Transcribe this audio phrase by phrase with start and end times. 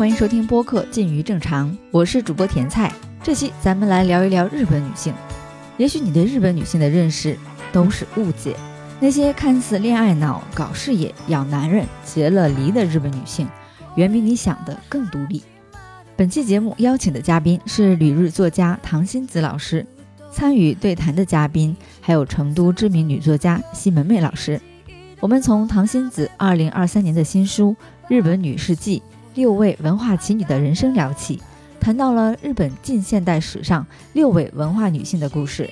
[0.00, 2.90] 欢迎收听播客《近于正常》，我是主播甜菜。
[3.22, 5.12] 这期咱们来聊一聊日本女性。
[5.76, 7.36] 也许你对日本女性的认识
[7.70, 8.56] 都是误解，
[8.98, 13.46] 那些看似恋爱脑、搞事业、养男人、结了离的日本女性，
[13.96, 15.42] 远比你想的更独立。
[16.16, 19.84] 本期节目邀请的嘉宾是旅日作家唐新子老师，
[20.32, 24.58] 参与对谈的嘉宾还有成都知名女作家西门妹老师。
[25.20, 27.76] 我们从唐新子二零二三年的新书
[28.08, 29.00] 《日本女世纪》。
[29.34, 31.40] 六位文化奇女的人生聊起，
[31.78, 35.70] 谈到了日本近现代史上六位文化女性的故事。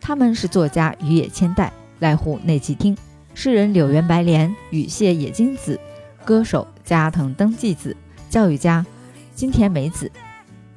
[0.00, 2.96] 她们是作家宇野千代、濑户内纪町，
[3.34, 5.78] 诗人柳原白莲、羽谢野金子，
[6.24, 7.94] 歌手加藤登纪子，
[8.30, 8.84] 教育家
[9.34, 10.10] 金田美子。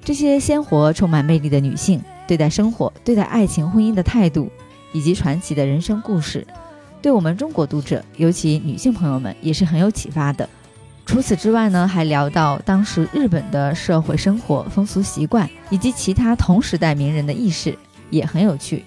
[0.04, 4.50] 这些鲜活、充满魅力的女性，对待生活、对待爱情、婚姻的态度，
[4.92, 6.46] 以及传奇的人生故事，
[7.02, 10.48] 对我们中国读者，尤其女性朋友们，也是很有启发的。
[11.08, 17.76] 除此之外呢，还聊到当时日本的社会生活风俗习惯，以及其他同时代名人的轶事，
[18.10, 18.84] 也很有趣。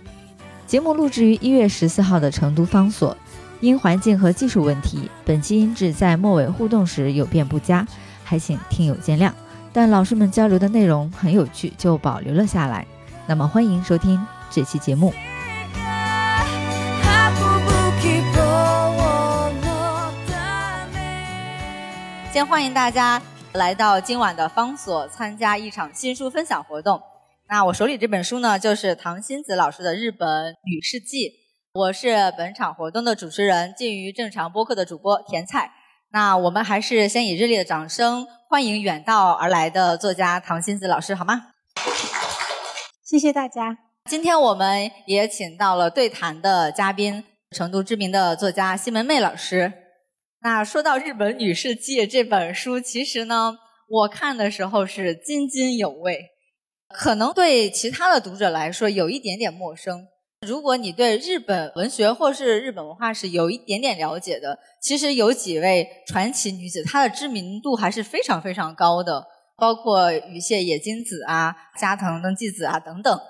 [0.66, 3.16] 节目录制于一月十四号的成都方所，
[3.60, 7.84] 因环境和技术问题，本期音质在末尾互动时有变不佳，
[8.22, 9.32] 还请听友见谅。
[9.72, 12.86] 但老师们交流的内容很有趣，就保留了下来。
[13.26, 15.12] 那么欢迎收听这期节目。
[22.32, 23.20] 先欢迎大家
[23.54, 27.02] 来到今晚的方所参加一场新书分享活动。
[27.48, 31.16] 那我手里这本书呢，就是唐新子老师的《日本女世纪》。
[31.72, 35.72] 我是本场活动的主持人，近于正常播客的主播甜菜。
[36.12, 41.48] 那我们还是先以热烈的掌声欢迎远道而来的作家唐新子老师，好吗？
[43.04, 43.76] 谢谢大家。
[44.08, 49.72] 今天我们也请到了对谈的嘉宾，成都知名的作家西门妹老师。
[50.42, 56.30] 那说到《日本女世纪》这本书，其实呢，我看的时候是津津有味，
[56.88, 60.06] 可能对其他的读者来说有一点点陌生。
[60.46, 69.26] 如果你对日本文学或是日本文化是有一点点了解的，其实有几位传奇女子，她的知名度还是非常非常高的，
[69.58, 73.20] 包括羽谢野金子啊、加藤登纪子啊等等。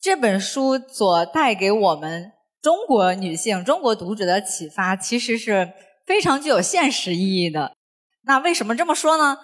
[0.00, 5.74] 这本书所带给我们中国女性、中国读者的启发，其实是。
[6.06, 7.72] 非常具有现实意义的。
[8.22, 9.38] 那为什么这么说呢？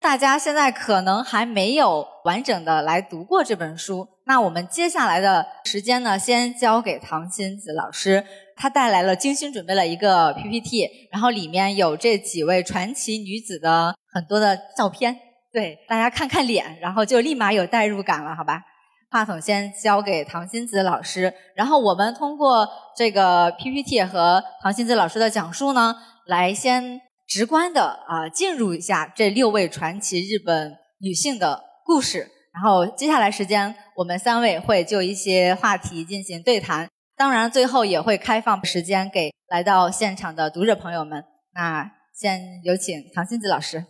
[0.00, 4.06] 大家现在可能还没有完整的来读过这本书。
[4.26, 8.24] 那我们接下来的时间呢，先交给唐新子老师，
[8.54, 15.18] 他带来了精心准备了一个 PPT，然后里面有这几位传奇女子的很多的照片。
[15.52, 18.62] 对，大家看看脸，然后就立马有代入感了，好吧？
[19.10, 25.96] 话筒先交给唐新子老师，然后我们通过这个 PPT 和唐新子老师的讲述呢，
[26.26, 41.24] 来先直观的啊进入一下这六位传奇日本女性的故事，然后接下来时间我们三位会就一些话题进行对谈，当然最后也会开放时间给来到现场的读者朋友们。
[41.54, 43.86] 那先有请唐新子老师。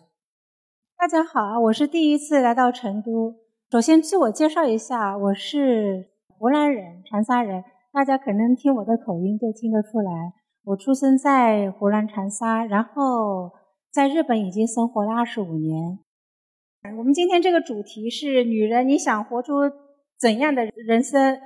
[0.96, 3.47] 大家好，我是第一次来到成都。
[3.70, 7.62] 首先自我介绍一下，我是湖南人，长沙人。
[7.92, 10.32] 大家可能听我的口音就听得出来，
[10.64, 13.52] 我出生在湖南长沙，然后
[13.92, 15.98] 在日本已经生活了二十五年。
[16.96, 19.52] 我们今天这个主题是“女人，你想活出
[20.18, 21.38] 怎样的人生？”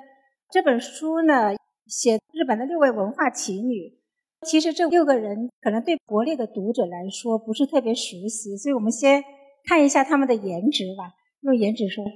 [0.49, 1.56] 这本书呢，
[1.89, 3.99] 写日本的六位文化奇女。
[4.47, 9.25] 其实这六个人可能对国内的读者来说不是特别熟悉，所以我们先
[9.65, 11.15] 看一下他们的颜值吧。
[11.42, 12.10] 用颜值说话。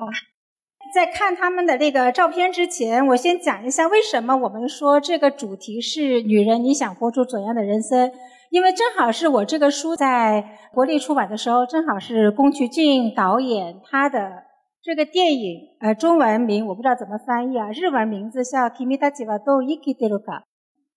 [0.95, 8.13] 在看他们的那个照片之前，我先讲一下为什么我们说这个主题是“女人，你想活出怎样的人生”？
[8.51, 14.45] 因为正好是我这个书在国内出版的时候，正好是宫崎骏导演他的
[14.81, 20.39] 这个电影，呃，中文名我不知道怎么翻译啊，日文名字叫《Kimitachi wa do ikideru ka》，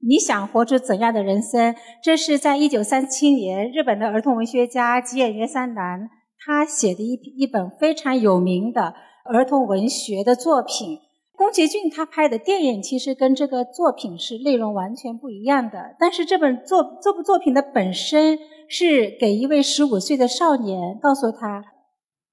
[0.08, 1.76] 你想活出怎样的人生？
[2.04, 6.08] 这是在一九三七年，日本的儿童文学家吉野源三郎。
[6.46, 8.94] 他写的一一本非常有名的
[9.26, 11.00] 儿童文学的作品，
[11.36, 15.96] 宫崎骏他拍的电影其实跟这个作品是内容完全不一样的。
[16.00, 21.64] 但是这本作这部作品的本身是给一位十五岁的少年，告诉他，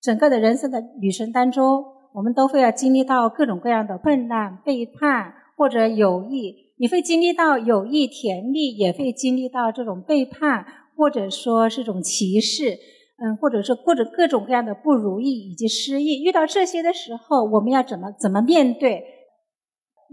[0.01, 6.55] 整个的人生的旅程当中，我们都会要经历到各种各样的困难、背叛或者友谊。
[6.79, 10.65] 你会经历到友谊甜蜜，也会经历到这种背叛，
[10.97, 12.79] 或者说是种歧视。
[13.19, 19.03] 嗯，或者是或者各种各样的不如意以及失意，遇到这些的时候，我们要怎么怎么面对？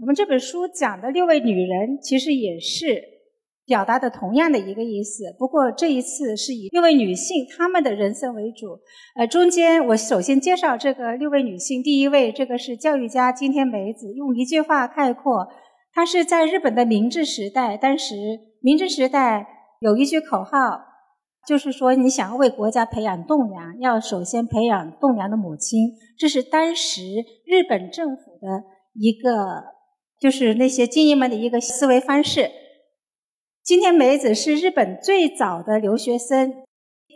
[0.00, 3.02] 我们这本书讲的六位女人，其实也是
[3.66, 5.24] 表达的同样的一个意思。
[5.38, 8.78] 不过这一次是以六位女性她们的人生为主。
[9.16, 15.46] 呃，中间我首先介绍这个六位女性，第一位这个是教育家金田美子，用一句话概括，
[15.92, 18.14] 她是在日本的明治时代，当时
[18.62, 19.46] 明治时代
[19.80, 20.93] 有一句口号。
[21.46, 25.92] 就是说，你想要为国家培养栋梁，要首先培养栋梁的母亲。
[26.18, 27.02] 这是当时
[27.44, 28.64] 日本政府的
[28.94, 29.64] 一个，
[30.20, 32.50] 就是那些精英们的一个思维方式。
[33.62, 36.52] 今天梅子是日本最早的留学生，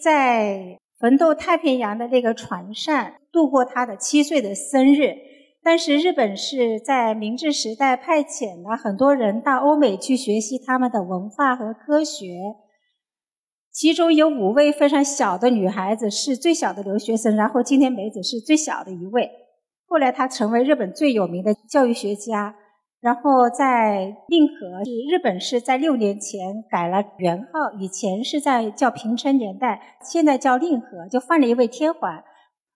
[0.02, 5.14] 在奋斗太平洋的那个船上度过他的七岁的生日。
[5.62, 12.26] 当时日本是在明治时代派遣了很多人到欧美去学习他们的文化和科学。
[13.78, 19.30] 其中有五位非常小的女孩子是最小的留学生，然后今天梅子是最小的一位。
[19.86, 22.56] 后来她成为日本最有名的教育学家。
[23.00, 32.24] 然后在令和是日本是在六年前改了元号，以前是在叫平成年代，现在叫令和，就换了一位天皇。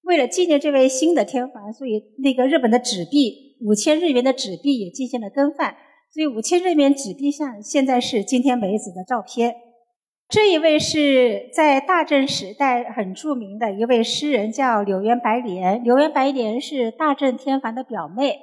[0.04, 5.74] 为了纪念这位新的天皇，所以那个日本的纸币五千日元的纸币也进行了更换，
[6.14, 9.52] 所以五千日元纸币上现在是今天梅子的照片。
[10.32, 15.84] 这一位是在大正时代很著名的一位诗人，叫柳原白莲。
[15.84, 18.38] 柳原白莲是大正天皇的表妹，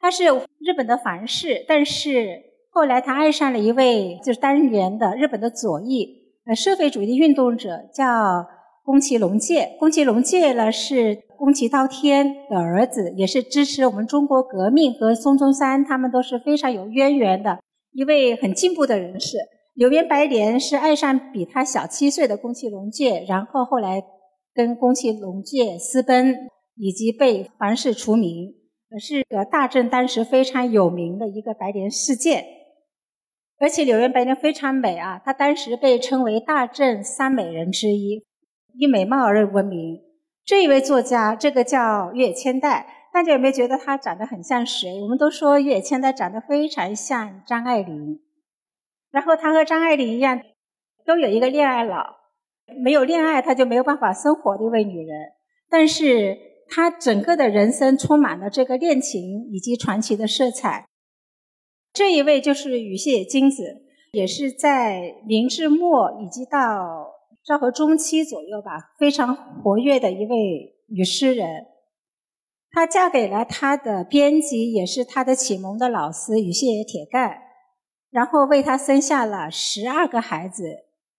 [0.00, 6.08] 她是日本的皇室，但是后来她爱上了一位就是当年的日本的左翼
[6.46, 8.44] 呃社会主义运动者，叫
[8.84, 9.76] 宫崎龙介。
[9.78, 17.60] 宫崎龙介呢是宫崎滔天的儿子，也是支持我们中国革命和孙中山他们都是非常有渊源的
[17.92, 19.38] 一位很进步的人士。
[19.80, 24.04] 柳原白莲是爱上比他小七岁的宫崎龙介，然后后来
[24.52, 26.36] 跟宫崎龙介私奔，
[26.76, 28.52] 以及被皇室除名，
[29.00, 32.44] 是个大正当时非常有名的一个白莲事件。
[33.58, 38.22] 而且柳原白莲非常美啊，她当时被称为大正三美人之一，
[38.74, 39.98] 以美貌而闻名。
[40.44, 45.00] 这一位作家，这个叫月千代，大家有没有觉得她长得很像谁？
[45.00, 48.20] 我们都说月千代长得非常像张爱玲。
[49.10, 50.40] 然后她和张爱玲一样，
[51.04, 52.16] 都有一个恋爱脑，
[52.82, 55.32] 没有恋爱她就没有办法生活的一位女人。
[55.68, 60.86] 但是她整个的人生充满了这个恋情以及传奇的色彩。
[61.92, 67.10] 这一位就是羽谢金子，也是在明治末以及到
[67.44, 71.66] 昭和中期左右吧，非常活跃的一位女诗人。
[72.70, 77.49] 她嫁给了她的编辑，也是她的启蒙的老师羽谢铁干。
[78.10, 80.64] 然后为他生下了十二个孩子，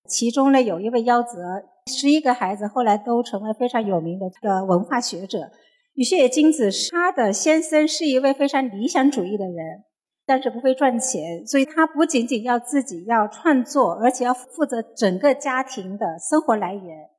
[0.07, 5.51] 其中呢有一位夭折，十一个孩子后来都成为非常有名的的文化学者。
[5.93, 9.83] 羽谢金子他的先生是一位非常理想主义的人，
[10.25, 17.09] 但是不会赚钱，所以他不仅仅要自己要创作，而且要负责整个家庭的生活来源，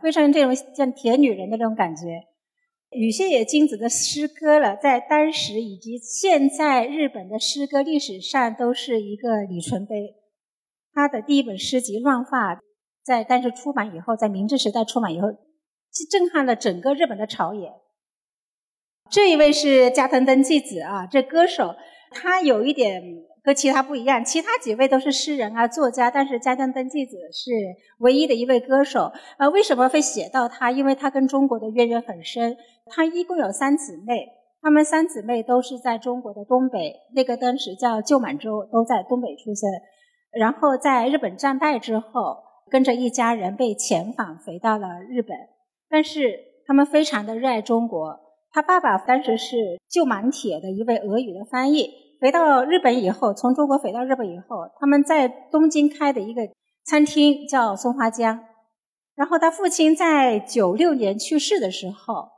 [0.00, 2.02] 非常这种像铁女人的那种感觉。
[2.90, 10.16] 羽谢野金子的诗歌了，在当时以及现在日本的诗歌历史上都是一个里程碑。
[10.92, 12.56] 他的第一本诗集《乱发》
[13.04, 15.28] 在当时出版以后，在明治时代出版以后，
[16.10, 17.70] 震撼了整个日本的朝野。
[19.08, 21.76] 这一位是加藤登纪子啊，这歌手，
[22.10, 23.00] 他有一点。
[23.42, 27.50] 和其他不一样，其他几位都是诗人啊、作家，但是加藤登纪子是
[28.00, 29.10] 唯一的一位歌手。
[29.38, 30.70] 呃，为什么会写到他？
[30.70, 32.54] 因为他跟中国的渊源很深。
[32.90, 34.28] 他一共有三姊妹，
[34.60, 39.70] 她们三姊妹都是在中国的东北，那个当时叫旧满洲，都在东北出生。
[40.32, 42.38] 然后在日本战败之后，
[42.70, 45.36] 跟着一家人被遣返回到了日本，
[45.88, 48.20] 但是他们非常的热爱中国。
[48.52, 49.56] 他爸爸当时是
[49.88, 51.88] 旧满铁的一位俄语的翻译。
[52.20, 56.42] 回到日本以后，从中国回到日本以后，他们在东京开的一个
[56.84, 58.40] 餐厅叫松花江。
[59.14, 62.28] 然后他父亲在九六年去世的时候，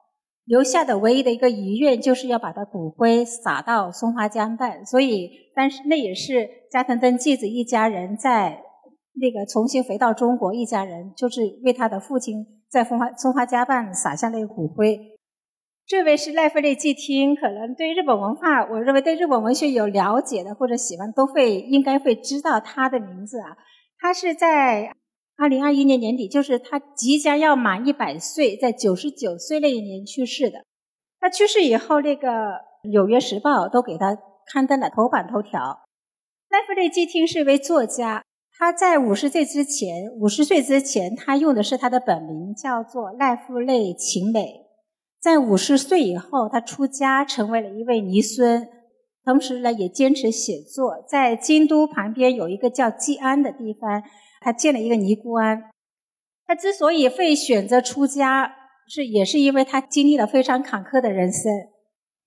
[0.45, 4.85] 留下的唯一的一个遗愿就是要把他骨灰撒到松花江畔。
[4.85, 8.63] 所以，但是那也是加藤登纪子一家人在
[9.21, 14.99] 那个重新回到中国，一家人就是为他的父亲在松花松花江畔撒下那个骨灰。
[15.85, 23.57] 这位是赖弗雷季听，可能对日本文化，我认为对日本文学有了解的或者喜欢，都会应该会知道他的名字啊。
[23.99, 24.95] 他是在
[25.43, 30.65] 二零二一年年底，就是他即将要满一百岁，在九十九岁那一年去世的。
[31.19, 32.29] 他去世以后，那个
[32.89, 35.81] 《纽约时报》都给他刊登了头版头条。
[36.49, 38.23] 赖弗雷季听是一位作家，
[38.57, 44.67] 他在五十岁之前，五十岁之前，他用的是他的本名，叫做赖弗雷晴美。
[45.21, 48.69] 在五十岁以后，他出家成为了一位尼孙。
[49.25, 51.05] 同时呢也坚持写作。
[51.09, 54.03] 在京都旁边有一个叫济安的地方，
[54.43, 55.71] 他建了一个尼姑庵。
[56.47, 58.55] 他之所以会选择出家，
[58.89, 61.51] 是也是因为他经历了非常坎坷的人生。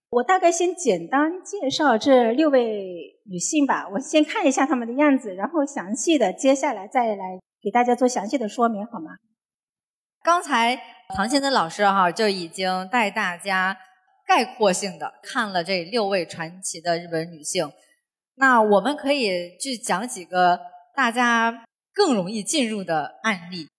[0.09, 9.11] 我大概先简单介绍这六位女性吧，我先看一下她们的样子，然后详细的接下来再来给大家做详细的说明，好吗？
[10.23, 10.79] 刚才
[11.15, 13.77] 唐先生老师哈就已经带大家
[14.25, 17.69] 概括性的看了这六位传奇的日本女性，
[18.35, 20.59] 那我们可以去讲几个
[20.95, 23.69] 大家更容易进入的案例，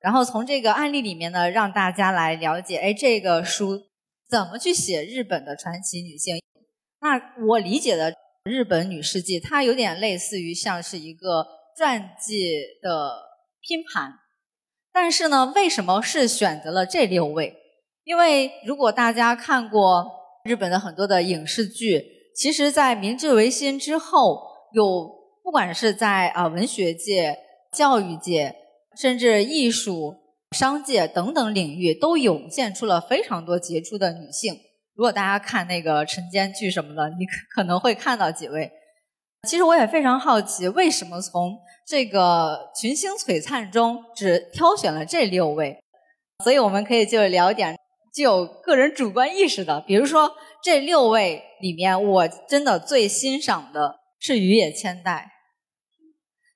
[0.00, 3.82] 然后从这个案例里面呢，让大家来了解，哎，这个书。
[4.26, 6.40] 怎么去写日本的传奇女性？
[7.00, 8.14] 那我理解的
[8.44, 13.22] 日本女世纪，它有点类似于像是一个传记的
[13.60, 14.14] 拼盘。
[14.90, 17.54] 但是呢，为什么是选择了这六位？
[18.04, 20.10] 因为如果大家看过
[20.44, 22.02] 日本的很多的影视剧，
[22.34, 25.08] 其实，在明治维新之后，有
[25.42, 27.36] 不管是在啊文学界、
[27.74, 28.54] 教育界，
[28.96, 30.22] 甚至艺术。
[30.54, 34.54] 商界等等领域都涌现出了非常多杰出的女性。
[34.94, 38.70] 如果大家看那个晨间剧什么的，你可能会看到几位。
[39.48, 45.76] 其实我也非常好奇，为什么从这个群星璀璨中只挑选了这六位？
[46.44, 47.76] 所以我们可以就聊点
[48.14, 50.30] 具有个人主观意识的，比如说
[50.62, 55.32] 这六位里面，我真的最欣赏的是羽野千代。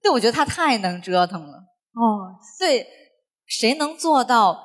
[0.08, 1.58] 对，我觉得他太能折腾了。
[1.92, 2.86] 哦，对。
[3.46, 4.58] 谁能做到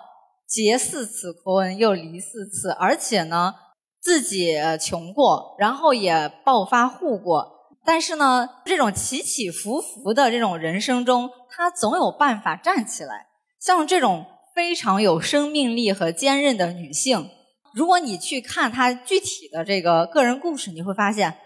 [0.46, 3.54] 结四次婚又离四次，而且呢
[4.02, 7.50] 自己穷过，然后也暴发户过，
[7.86, 13.28] 但是呢这种起起伏伏的这种人生中，他总有办法站起来。
[13.58, 17.30] 像这种非常有生命力和坚韧的女性，
[17.74, 21.38] 如果你去看她具体的这个个人故事，你会发现，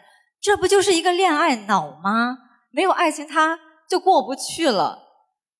[0.41, 2.39] 这不就是一个恋爱脑吗？
[2.71, 5.03] 没有爱情，她就过不去了。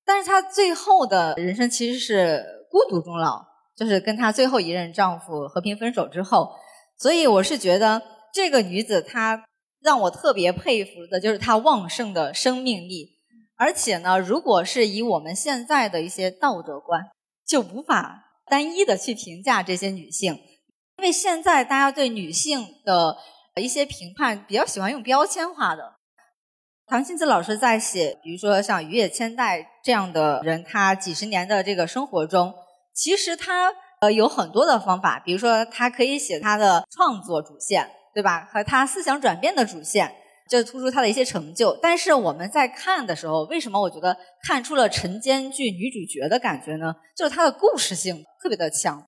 [0.04, 3.44] 但是她最后的人生其实是孤独终老，
[3.76, 6.50] 就是跟她最后一任丈夫和平分手之后，
[6.96, 9.44] 所以我是觉得这个女子她
[9.80, 13.18] 让我特别佩服的就是她旺盛的生命力，
[13.56, 17.02] 而且呢，如果是以我们现在的一些道德观，
[17.46, 20.34] 就无法单一的去评价这些女性，
[20.98, 23.16] 因为现在大家对女性的
[23.56, 25.97] 一些评判比较喜欢用标签化的。
[26.90, 32.54] 唐新子老师在写，比如说像于野千代这样的人，他几十年的这个生活中，
[32.94, 38.48] 其实他呃有很多的方法，比如说他可以写他的创作主线，对吧？
[38.50, 40.10] 和他思想转变的主线，
[40.48, 41.78] 就突出他的一些成就。
[41.82, 44.16] 但是我们在看的时候，为什么我觉得
[44.46, 46.94] 看出了晨间剧女主角的感觉呢？
[47.14, 49.04] 就是她的故事性特别的强。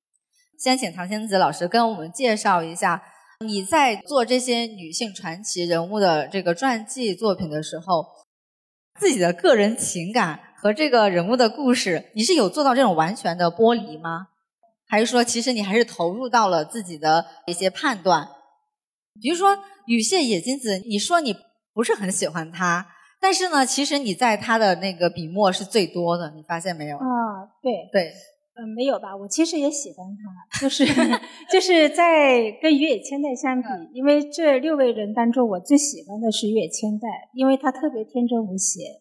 [0.59, 3.03] 先请唐新子老师跟我们介绍一下。
[3.47, 8.07] 你在做这些女性传奇人物的这个传记作品的时候，
[8.99, 14.29] 自己的个人情感和这个人物的故事，你是有做到这种完全的剥离吗？
[14.87, 18.29] 还是说，其实你还是投入到了自己的一些判断？
[19.23, 19.57] 比如说
[19.87, 21.35] 羽蟹野金子，你说你
[21.73, 26.99] 不是很喜欢他，但是呢，其实你在他的那个笔墨是最多的，你发现没有？
[26.99, 28.13] 啊，对对。
[28.61, 29.17] 嗯，没有吧？
[29.17, 30.85] 我其实也喜欢他，就是
[31.51, 39.01] 就是在跟于野千代相比，因为这六位人当中，我最喜欢的是于野千代，因为他特别天真无邪。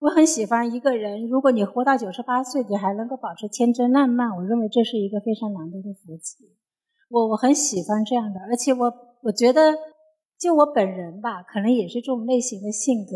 [0.00, 6.56] 我很喜欢一个人，如果你活到九十八岁，你还能够保持天真烂漫，我认为这是一个非常难得的福气。
[7.10, 8.92] 我我很喜欢这样的，而且我
[9.22, 9.74] 我觉得，
[10.40, 13.12] 就我本人吧，可能也是这种类型的性格，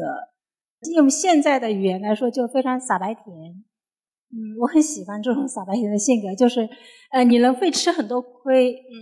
[0.92, 3.24] 用现在的语言来说，就非常傻白甜。
[4.34, 6.66] 嗯，我很喜欢这种傻白甜的性格，就是，
[7.10, 8.96] 呃，你能会吃很多亏，嗯，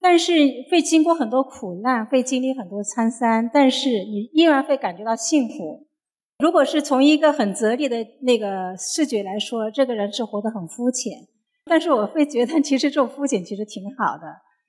[0.00, 0.32] 但是
[0.70, 5.86] 会经过很多苦难，会经历很多沧桑，但是你依然会感觉到幸福。
[6.38, 11.12] 如果是从一个很哲理的那个视觉来说，这个人是活得很肤浅，
[11.64, 14.22] 但是我会觉得其实这种肤浅其实挺好的，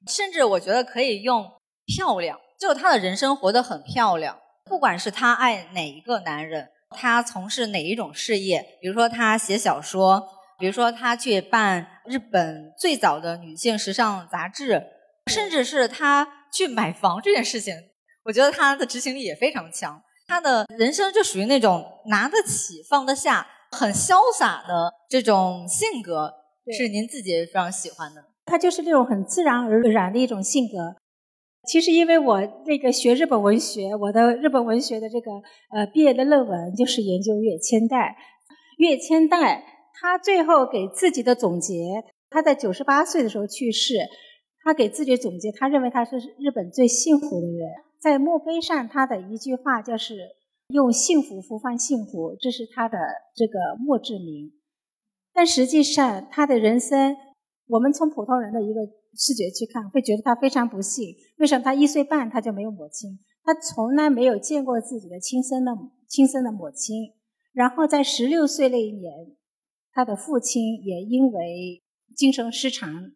[0.07, 1.45] 甚至我觉得可以用
[1.85, 6.69] 漂亮，就他的人生活得很漂亮，不管是他爱哪一个男人。
[6.95, 8.77] 他从事哪一种事业？
[8.81, 10.23] 比如说他写小说，
[10.59, 14.83] 比如说他去办日本最早的女性时尚杂志，
[15.27, 17.75] 甚至是他去买房这件事情，
[18.23, 20.01] 我觉得他的执行力也非常强。
[20.27, 26.33] 他的人生就属于那种拿得起放得下、很潇洒的这种性格，
[26.77, 28.25] 是您自己非常喜欢的。
[28.45, 30.95] 他就是那种很自然而然的一种性格。
[31.67, 35.31] 其实，因为我那个学日本文学，我的日本文学的这个
[35.71, 38.15] 呃毕业的论文就是研究月千代。
[38.77, 43.97] 月千代他最后给自己的总结，他在九十八岁的时候去世，
[44.63, 47.69] 他给自己总结，他认为他是日本最幸福的人。
[47.99, 50.15] 在墓碑上，他的一句话就是
[50.69, 52.97] “用幸福呼唤幸福”，这是他的
[53.35, 54.53] 这个墓志铭。
[55.33, 57.17] 但实际上，他的人生，
[57.67, 58.81] 我们从普通人的一个
[59.17, 61.15] 视觉去看，会觉得他非常不幸。
[61.39, 63.19] 为什么他一岁半他就没有母亲？
[63.43, 65.71] 他从来没有见过自己的亲生的
[66.07, 67.13] 亲生的母亲。
[67.53, 69.11] 然后在十六岁那一年，
[69.91, 71.81] 他的父亲也因为
[72.15, 73.11] 精神失常，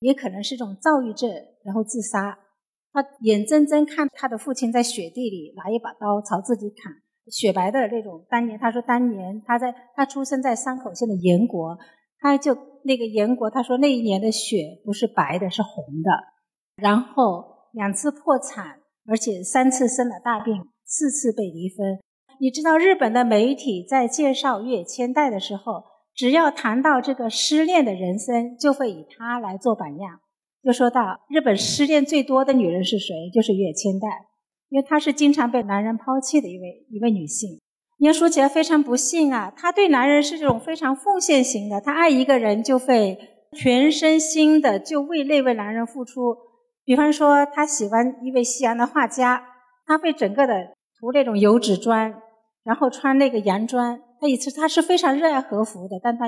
[0.00, 1.30] 也可能是一种躁郁症，
[1.62, 2.38] 然后自杀。
[2.92, 6.92] 他眼睁睁看他的父亲在雪地里拿一把刀朝自己砍，
[7.30, 8.24] 雪白的那种。
[8.28, 11.78] 当年他说，当年他在他出生在山口县的岩国，
[12.18, 16.10] 他就那个严国，他说那一年的雪不是白的，是红的。
[16.76, 21.98] 然后两次破产，而且三次生了大病，四次被离婚。
[22.40, 30.20] 你知道日本的媒体在介绍月千代的时候，只要谈到这个失恋的人生，就会以他来做榜样。
[30.62, 33.14] 就说到日本失恋最多的女人是谁？
[33.32, 34.08] 就是月千代，
[34.68, 37.60] 因为她是经常被男人抛弃的一位一位女性。
[37.98, 43.18] 你要说起来非常不幸啊，她对男人是这种非常奉献型的，她爱一个人就会
[43.52, 46.36] 全身心的就为那位男人付出。
[46.84, 49.42] 比方说，她喜欢一位西洋的画家，
[49.86, 50.54] 她会整个的
[50.98, 52.14] 涂那种油纸砖，
[52.62, 53.98] 然后穿那个洋装。
[54.20, 56.26] 她一次她是非常热爱和服的，但她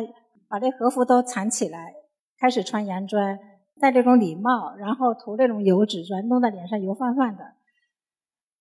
[0.49, 1.93] 把那和服都藏起来，
[2.41, 3.39] 开始穿洋装。
[3.79, 7.45] 戴这种礼帽，然后涂那种油纸砖，弄到脸上油泛泛的。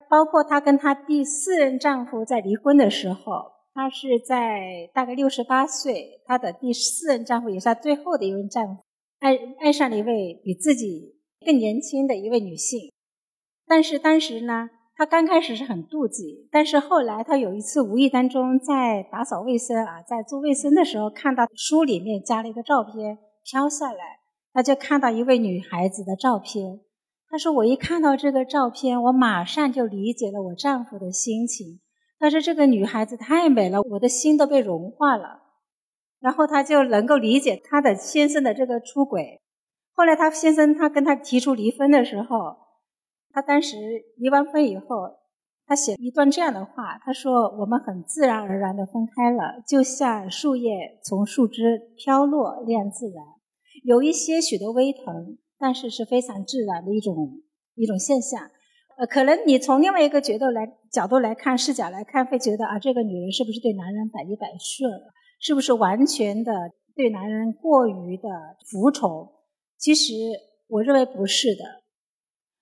[0.10, 8.82] 包括她跟她第四任丈夫在离婚的时候，她是在大概六十八岁，她的第四任丈夫也是她最后的一任丈夫，
[9.20, 12.92] 爱爱上了一位比自己更年轻的一位女性。
[13.68, 24.20] 但是当时呢，她刚开始是很妒忌，但是后来她有一次无意当中在打扫卫生啊，在做卫生的时候，看到书里面加了一个照片，飘下来。
[24.54, 26.80] 她就看到一位女孩子的照片，
[27.30, 31.82] 他说：“我一看到这个照片，我马上就理解了我丈夫的心情。
[32.18, 35.42] 他说这个女孩子太美了，我的心都被融化了。
[36.20, 39.42] 然后他就能够理解他的先生的这个出轨。
[39.94, 42.56] 后来他先生他跟他提出离婚的时候，
[43.32, 43.78] 他当时
[44.18, 44.86] 离完婚以后，
[45.68, 53.24] 他写一段这样的话，他说：我们很自然而然的分开了，就像树叶从树枝飘落那样自然。”
[53.84, 57.42] 有一些许的微疼，但是是非常自然的一种
[57.76, 58.50] 一种现象。
[58.98, 64.90] 呃，可能你从另外一个角度来角度来看视角来看，会觉得啊，这个女人是不是对男人百依百顺？
[65.40, 66.52] 是不是完全的
[66.96, 68.30] 对男人过于的
[68.66, 69.34] 服从？
[69.78, 70.14] 其实
[70.68, 71.84] 我认为不是的。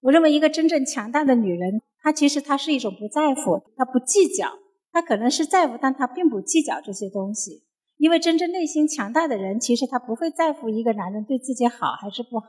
[0.01, 4.47] 我认为一个真正强大的女人，她其实她是一种不在乎，她不计较，
[4.91, 7.63] 她可能是在乎，但她并不计较这些东西。
[7.97, 12.47] 因为真正内心强大的人，其实他不会在乎一个男人对自己好还是不好，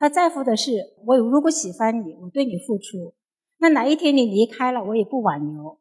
[0.00, 0.72] 他在乎的是
[1.04, 3.14] 我如果喜欢你，我对你付出，
[3.58, 5.78] 那哪一天你离开了，我也不挽留。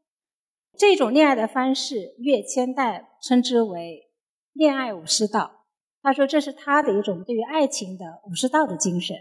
[0.77, 4.11] 这种恋爱的方式，岳千代称之为
[4.53, 5.65] “恋爱武士道”。
[6.03, 9.15] 他说这是他的一种对于爱情的武士道的精神，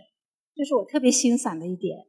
[0.54, 2.06] 这是我特别欣赏的一点。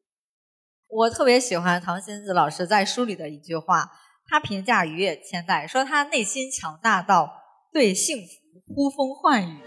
[0.88, 3.92] 我特别喜欢唐仙子老师在书里的一句话，
[4.26, 7.38] 他评价于岳千代说他内心强大到。
[7.72, 9.60] 对幸福呼风唤雨。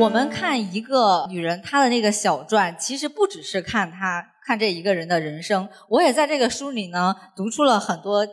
[0.00, 5.68] 我们看一个女人，她的那个小传，其实不只是看她看这一个人的人生。
[5.88, 8.24] 我也在这个书里呢，读出了很多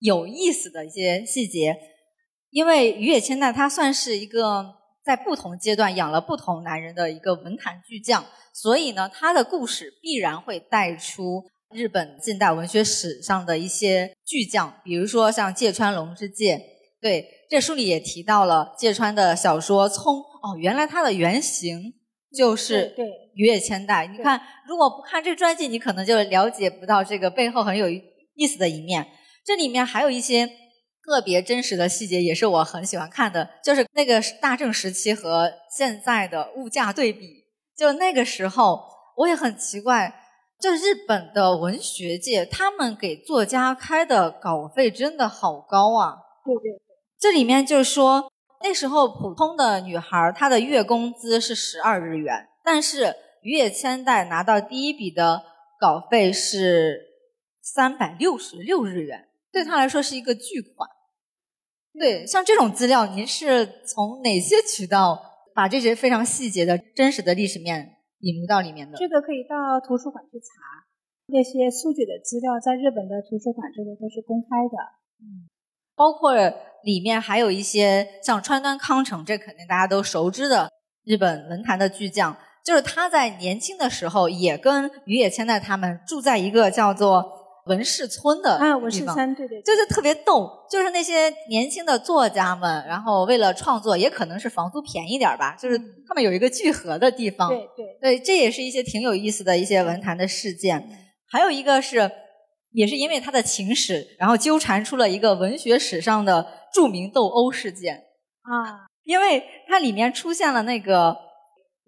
[0.00, 1.76] 有意思的一些细节。
[2.50, 4.74] 因为于野千代，她算是一个
[5.04, 11.44] 在不同阶段养了不同男人的一个文坛巨匠，所以呢，她的故事必然会带出。
[11.72, 16.60] 日本近代文学史上的一些巨匠，比如说像芥川龙之介，
[17.00, 21.94] 对，这书里也提到了芥川的小说《葱》，哦，原来它的原型
[22.36, 24.06] 就是对羽野千代。
[24.06, 29.06] 你看，如果不看这传记，你可能就了解不到这个背后很有意思的一面。
[29.44, 30.46] 这里面还有一些
[31.04, 37.44] 特别真实的细节，也是我很喜欢看的，就是那个大正时期和现在的物价对比。
[37.76, 38.82] 就那个时候，
[39.16, 40.20] 我也很奇怪。
[40.60, 46.14] 就日本的文学界，他们给作家开的稿费真的好高啊！
[46.44, 46.83] 对对对，
[47.24, 48.30] 这里面就是说，
[48.62, 55.42] 那时候普通的女孩她的月工资是十二日元，但是于野千代拿到第一笔的
[55.80, 57.00] 稿费是
[57.62, 60.86] 三百六十六日元，对她来说是一个巨款。
[61.98, 65.18] 对，像这种资料，您是从哪些渠道
[65.54, 67.96] 把这些非常细节的真实的历史面？
[68.20, 70.44] 引入到里面的这个可以到图书馆去查，
[71.28, 74.76] 那些数据的资料在日本的图书馆这个都是公开的。
[75.24, 75.48] 嗯，
[75.96, 76.34] 包括
[76.82, 80.70] 里面还有一些像川端康成，这肯定大家都熟知的
[81.04, 87.24] 日本文坛的巨匠，就是他在年轻的时候也跟于野千代他们住在一个叫做
[87.66, 98.18] 文士村的啊，文士村，对对，就是特别逗，就是那些年轻的作家们，然后为了创作，也可能是房租便宜点吧，就是他们有一个聚合的地方，对对。
[98.18, 100.86] 对，这也是一些挺有意思的一些文坛的事件。
[101.26, 102.10] 还有一个是，
[102.74, 107.94] 也是因为他的情史，然后纠缠出了一个文学史上的著名斗殴事件
[108.42, 108.84] 啊。
[109.04, 111.14] 因为它里面出现了那个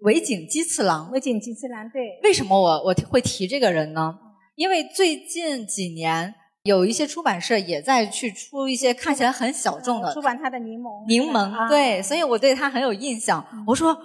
[0.01, 2.19] 尾井基次郎，尾井基次郎对。
[2.21, 4.13] 为什么我我会提这个人呢？
[4.55, 13.43] 因为最近几年有一些出版社也在去出一些看起来很小众的出版他的柠檬柠檬，对，所以我对他很有印象。
[13.65, 13.97] 我说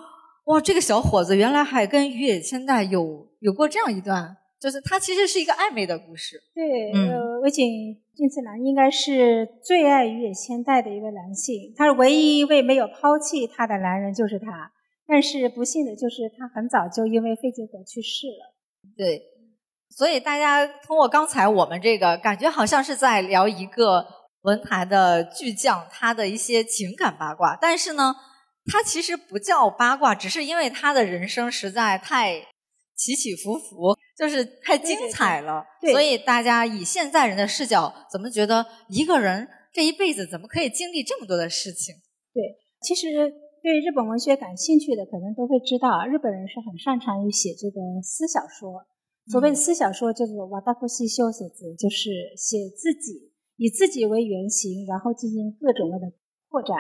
[0.47, 4.37] 哇，这个小伙子原来还跟于野千代有有过这样一段。
[4.63, 6.41] 就是他其实是一个暧昧的故事。
[6.55, 7.67] 对，呃，尾井
[8.15, 14.71] 金次郎应该是最爱羽野千代的一位男性，他是唯一一位没有抛弃他的男人，就是他。
[15.05, 18.55] 但是不幸的就是他很早就因为肺结核去世了。
[18.97, 19.21] 对，
[19.91, 24.07] 所以大家通过刚才我们这个，感觉好像是在聊一个
[24.43, 28.15] 文坛的巨匠他的一些情感八卦，但是呢，
[28.71, 32.47] 他其实不叫八卦，只是因为他的人生实在太。
[33.03, 35.65] 起起伏伏，就是太精彩了。
[35.81, 41.97] 对所以大家以现在人的视角，怎么觉得一个人这一辈子怎么可以经历这么多的事情？
[42.33, 42.41] 对，
[42.81, 43.11] 其实
[43.61, 48.87] 对日本文学感兴趣的，可能都会知道，日本人是很擅长于写这个私小说。
[49.27, 56.13] 所谓私小说，就是瓦达库西修写字，就是写自己，以自己为原型，然后进行各种各的
[56.49, 56.77] 扩展。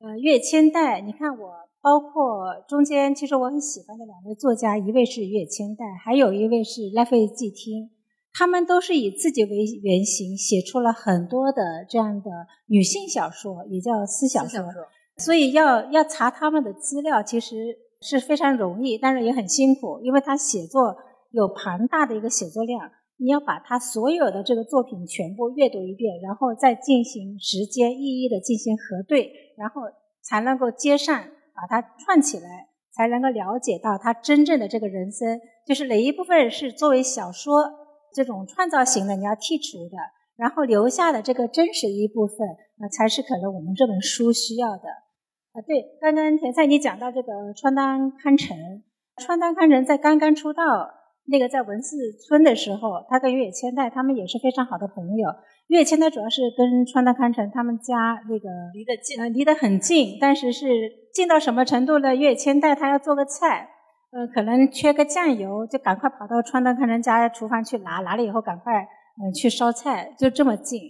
[0.00, 1.64] 呃，越千代，你看我。
[1.84, 7.90] 包括中间，其实我很喜欢的两位作家，一位是月清代，还有一位是拉菲季听，
[8.32, 9.50] 他们都是以自己为
[9.82, 12.30] 原型，写出了很多的这样的
[12.68, 14.64] 女性小说，也叫私小说。
[15.18, 20.96] 所以要要查他们的资料，其实是非常容易，但是也很辛苦，因为他写作
[21.32, 22.80] 有庞大的一个写作量，
[23.18, 29.82] 你要把他所有的这个作品全部阅读一遍，然后再进行时间一一的进行核对，然后
[30.22, 31.22] 才能够接上。
[31.54, 37.70] 把它串起来，才能够了解到他真正的这个人生，就是哪一部分是作为小说
[38.12, 39.96] 这种创造型的你要剔除的，
[40.36, 42.36] 然后留下的这个真实一部分，
[42.78, 44.88] 那才是可能我们这本书需要的。
[45.52, 48.56] 啊，对，刚刚田菜你讲到这个川端康成，
[49.16, 50.62] 川端康成在刚刚出道，
[51.26, 55.28] 那个在文寺村的时候，他跟月野千代他们也是非常好的朋友。
[55.68, 61.04] 月野千代主要是跟川端康成他们家那个离得近，呃，离得很近，但是是。
[61.14, 62.12] 近到什么程度呢？
[62.12, 63.68] 月千代他要做个菜，
[64.10, 68.82] 呃，可能缺个酱油，就赶快跑到川端康成家厨房去拿，拿了以后赶快
[69.22, 70.80] 嗯去烧菜，就这么近。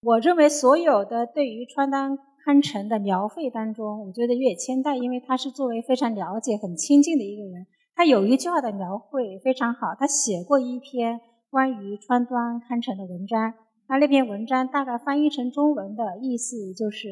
[0.00, 9.88] 我认为所有的对于川端康成的描绘当中，我觉得月千代，因为他是作为非常了解、很亲近的一个人，他有一句话的描绘非常好。
[9.98, 11.20] 他写过一篇
[11.50, 13.52] 关于川端康成的文章，
[13.90, 17.08] 他那篇文章大概翻译成中文的意思就是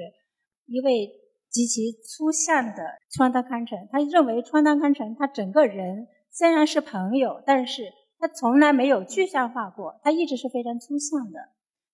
[0.66, 1.10] 一位。
[1.50, 7.84] 极其粗相的川端康成，他认为川端康成他整个人虽然是朋友，但是
[8.18, 11.40] 他从来没有具象化过，他一直是非常粗相的，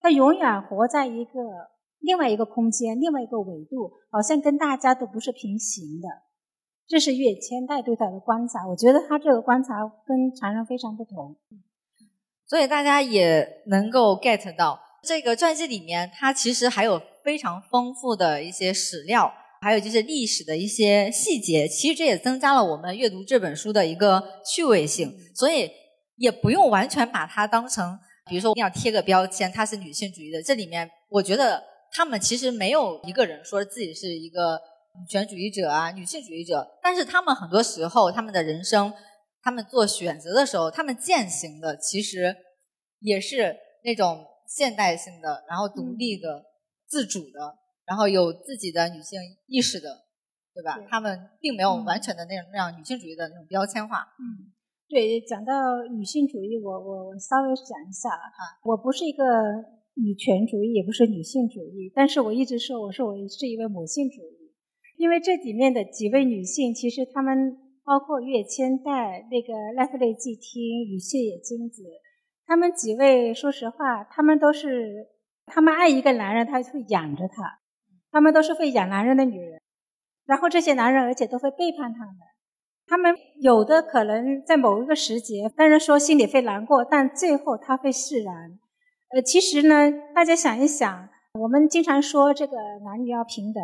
[0.00, 1.40] 他永远活在一个
[2.00, 6.08] 另外一个空间、另外一个维度，好像跟大家都不是平行的。
[6.88, 11.36] 这是月千代对他的观察，我觉得他这个观察跟常人非常不同，
[12.54, 19.34] 所以大家也能够 get 到这个传记里面，它其实还有非常丰富的一些史料。
[19.60, 25.68] 还有就是历史的一些细节，其实这也增加了我们阅读这本书的一个趣味性，所以
[26.16, 30.40] 也不用完全把它当成，比如说一定要贴个标签，它是女性主义的。
[30.40, 34.60] 这里面我觉得他们其实没有一个人说自己是一个
[35.00, 38.92] 女权主义者啊、女性主义者，但是他们很多时候他们的人生，
[39.42, 42.36] 他们做选择的时候，他们践行的其实
[43.04, 46.42] 也是那种现代性的，然后独立的、
[46.88, 47.62] 自主的。
[47.86, 49.92] 然后有自己的女性意识的，
[50.56, 50.80] 对吧？
[50.88, 54.08] 他们并没有完全的那种那样女性主义的那种标签化。
[54.16, 54.48] 嗯，
[54.88, 55.52] 对，讲到
[55.92, 58.56] 女性主义，我我我稍微讲一下啊。
[58.64, 59.22] 我不是一个
[60.00, 64.48] 女权主义，也不是女性主义，但是我一直说我说我是一位母性主义，
[64.96, 67.52] 因为这里面的几位女性，其实她们
[67.84, 71.84] 包括月千代、那个赖弗雷季听、与谢野金子，
[72.46, 75.08] 他们几位，说实话，他们都是，
[75.46, 77.60] 他们爱一个男人，他会养着他。
[78.10, 79.60] 他们都是会养男人的女人，
[80.24, 82.14] 然后这些男人而且都会背叛他们。
[82.86, 88.56] 他们有的可能在某一个时节，当然说心里会难过，但最后他会释然。
[89.08, 91.08] 呃，其实呢，大家想一想，
[91.40, 93.60] 我们经常说这个男女要平等，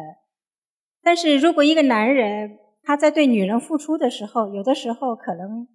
[1.02, 5.68] 但是如果一个男人他在对女人付出的时候，有的时候可能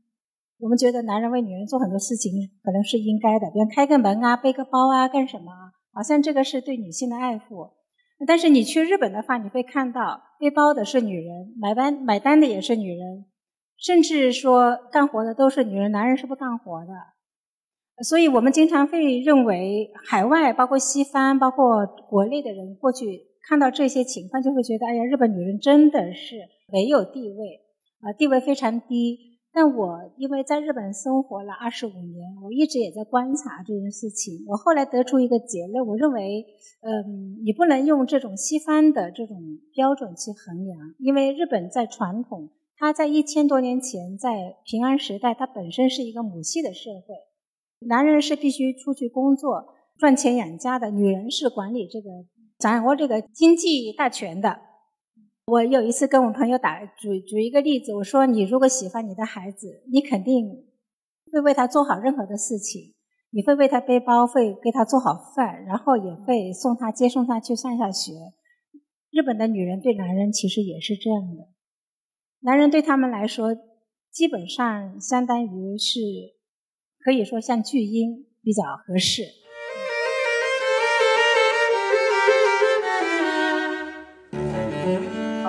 [0.58, 2.32] 我们觉得男人为女人做很多事情
[2.64, 5.52] 可能是应该的，比如开个门啊、背个包啊、干什么，
[5.92, 7.70] 好像这个是对女性的爱护。
[8.26, 13.26] 但是你去日本的话，你会看到背包的是女人，买单买单的也是女人，
[13.78, 16.94] 甚至说干活的都是女人，男人是不干活的。
[18.04, 26.38] 所以我们经常会认为，海外包括西方、包括国内的人过去看到这些情况，就会觉得，哎呀，日本女人真的是
[26.72, 27.60] 没有地位，
[28.00, 29.35] 啊，地位非常低。
[29.56, 34.44] 但我因为在日本生活了二十五年，我一直也在观察这件事情。
[34.50, 36.46] 我后来得出一个结论，我认为，
[36.82, 39.38] 嗯，你不能用这种西方的这种
[39.74, 47.16] 标准去衡量，因为日本在传统，它在一千多年前，在平安时代，它本身是一个母系的社会，
[47.88, 52.10] 男人是必须出去工作赚钱养家的，女人是管理这个
[52.60, 54.60] 掌握这个经济大权的。
[55.48, 60.66] 我有一次跟我朋友打举举一个例子，我说你如果喜欢你的孩子，你肯定
[61.32, 62.96] 会为他做好任何的事情，
[63.30, 68.14] 你会为他背包，会给他做好饭，然后也会送他接送他去上下学。
[69.12, 71.48] 日本的女人对男人其实也是这样的，
[72.40, 73.56] 男人对他们来说，
[74.12, 76.00] 基本上相当于是
[76.98, 79.22] 可以说像巨婴比较合适。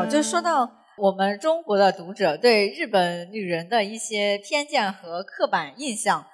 [0.09, 6.25] 就说到我们中国的读者对日本女人的一些偏见和刻板印象，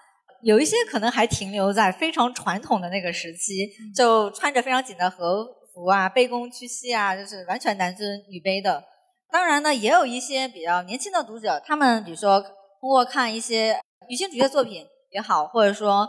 [0.43, 8.85] 有一些可能还停留在非常传统的那个时期，就穿着非常紧的和服啊，卑躬屈膝啊，就是完全男尊女卑的。
[9.33, 16.07] 当然呢，也有一些比较年轻的读者，他们比如说通过看一些女性主义作品也好，或者说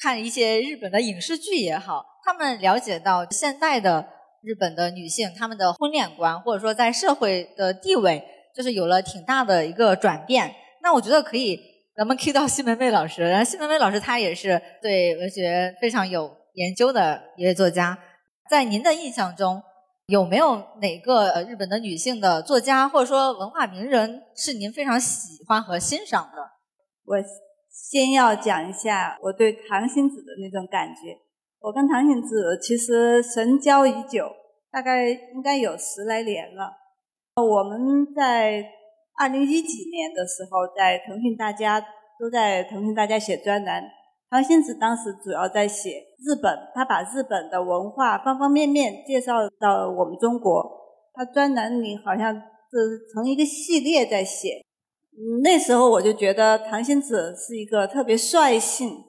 [0.00, 4.19] 看一些日本的影视剧也好，他们了解到现代的。
[4.42, 8.24] 日本的女性，她们的婚恋观或者说在社会的地位，
[8.54, 10.54] 就是有了挺大的一个转变。
[10.82, 11.60] 那我觉得可以，
[11.94, 13.22] 咱们 Q 到西门妹老师。
[13.22, 17.98] 然后西门妹老师她也是对文学非常有研究的一位作家。
[18.50, 19.62] 在您的印象中，
[20.06, 26.42] 有没有哪个日本的女性的作家或者说文化名人是您非常喜欢和欣赏的？
[27.04, 27.16] 我
[27.70, 31.29] 先要讲一下我对唐心子的那种感觉。
[31.62, 34.24] 我跟唐心子其实神交已久，
[34.72, 36.72] 大概应该有十来年了。
[37.36, 38.64] 我们在
[39.18, 41.78] 二零一几年的时候，在腾讯大家
[42.18, 43.84] 都在腾讯大家写专栏。
[44.30, 50.64] 唐心子当时主要在写日本，他把日本的文化方方面面介绍到我们中国。
[51.12, 54.64] 他专栏里好像是成一个系列在写。
[55.42, 59.04] 那时候我就觉得唐心子是一个特别率性，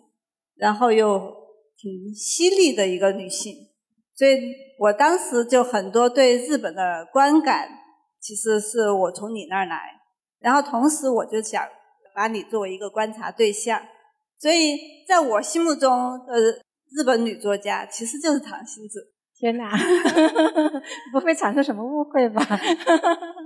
[0.58, 1.40] 然后又。
[1.82, 3.56] 挺犀利的一个女性，
[4.16, 4.40] 所以
[4.78, 7.68] 我当时就很多对日本的观感，
[8.20, 9.80] 其实是我从你那儿来，
[10.40, 11.68] 然后同时我就想
[12.14, 13.82] 把你作为一个观察对象，
[14.38, 15.90] 所以在我心目中
[16.28, 19.12] 的日本女作家其实就是唐心子。
[19.40, 19.72] 天哪，
[21.12, 22.46] 不会产生什么误会吧？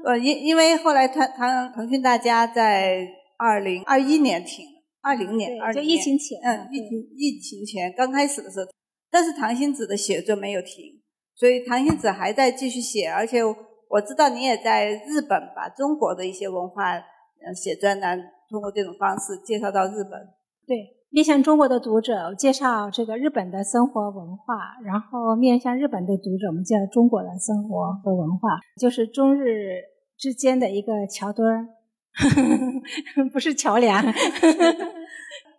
[0.03, 4.74] 呃，因因为后来腾腾腾讯大家在二零二一年停。
[5.05, 8.65] 二零年，就疫情前，嗯，疫情疫情前刚开始的时候，
[9.11, 10.99] 但是唐心子的写作没有停，
[11.35, 20.19] 所以唐心子还在继续写，而且我知道你也在日本把中国的一些文化，嗯，写专栏，通过这种方式介绍到日本。
[20.65, 20.75] 对，
[21.11, 28.49] 面向中国的读者介绍这个日本的生活文化，然后面向日本的读者，我们介绍中国的生活和文化，
[28.81, 29.83] 就是中日
[30.17, 31.67] 之间的一个桥墩儿。
[33.33, 34.01] 不是桥梁。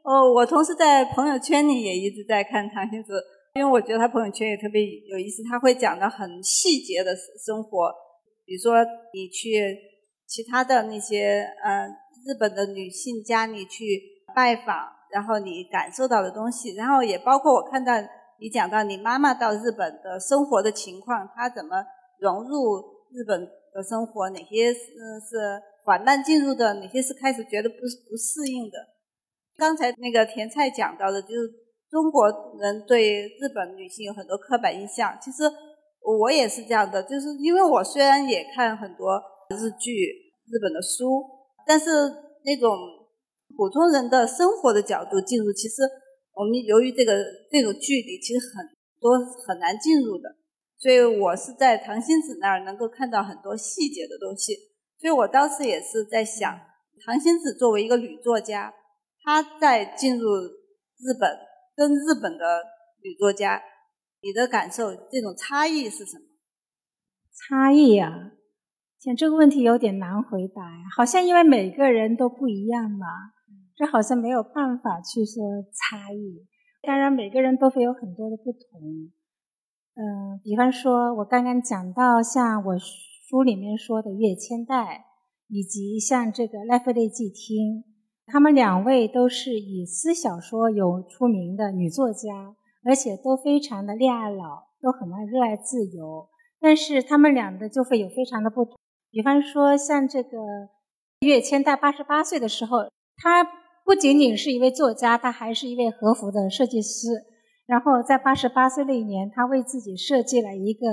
[0.07, 3.21] 哦，我同时在朋友圈里也一直在看唐心子，
[3.55, 7.11] 因为我觉得他朋友圈也特别有意思，他会讲的很细节的
[7.45, 7.93] 生活，
[8.45, 8.77] 比如说
[9.13, 9.77] 你去
[10.29, 11.89] 其他的那些呃
[12.25, 14.01] 日本的女性家里去
[14.33, 17.93] 拜访，然后你感受到的东西，然后也包括我看到
[18.39, 21.85] 你讲到你妈妈到日本的生活的情况，她怎么
[22.21, 22.79] 融入
[23.11, 24.81] 日本的生活，哪些是
[25.29, 25.61] 是。
[25.87, 27.77] 缓慢进入的哪些是开始觉得不
[28.11, 28.77] 不适应的？
[29.57, 31.51] 刚才那个甜菜讲到的，就是
[31.91, 32.29] 中国
[32.61, 35.17] 人对日本女性有很多刻板印象。
[35.21, 35.45] 其实
[36.01, 39.93] 我也是这样的，就是因为我虽然也看很多日剧、
[40.47, 41.23] 日本的书，
[41.67, 41.91] 但是
[42.45, 42.77] 那种
[43.57, 45.83] 普通人的生活的角度进入，其实
[46.35, 48.67] 我们由于这个这种距离，其实很
[49.01, 50.37] 多很难进入的。
[50.79, 54.55] 所以我是在唐心子那儿能够看到很多细节的东西。
[55.01, 56.55] 所以我当时也是在想，
[57.05, 58.73] 唐心子作为一个女作家，
[59.27, 61.29] 她在进入日本
[61.75, 62.63] 跟日本的
[63.03, 63.61] 女作家，
[64.23, 66.23] 你的感受这种差异是什么？
[67.35, 68.31] 差异啊，
[69.01, 73.07] 像，这个问题有点难回答呀，好像因为每个人都不一样嘛，
[73.75, 76.47] 这好像没有办法去说差异。
[76.83, 78.81] 当然，每个人都会有很多的不同。
[79.97, 85.05] 嗯，比方说，我刚刚讲到像我书里面说的月千代，
[85.49, 87.83] 以及像这个赖弗雷季汀，
[88.27, 96.29] 他们两位都是以私小说有出名的女作家，而且都非常的恋爱脑，都很爱热爱自由。
[96.59, 98.77] 但是他们俩的就会有非常的不同。
[99.11, 100.39] 比方说，像这个
[101.21, 102.79] 岳千代八十八岁的时候，
[103.17, 103.45] 他
[103.85, 107.09] 不仅仅是一位作家，他还是一位和服的设计师。
[107.67, 110.87] 然后在八十八岁那一年，他为自己设计了一个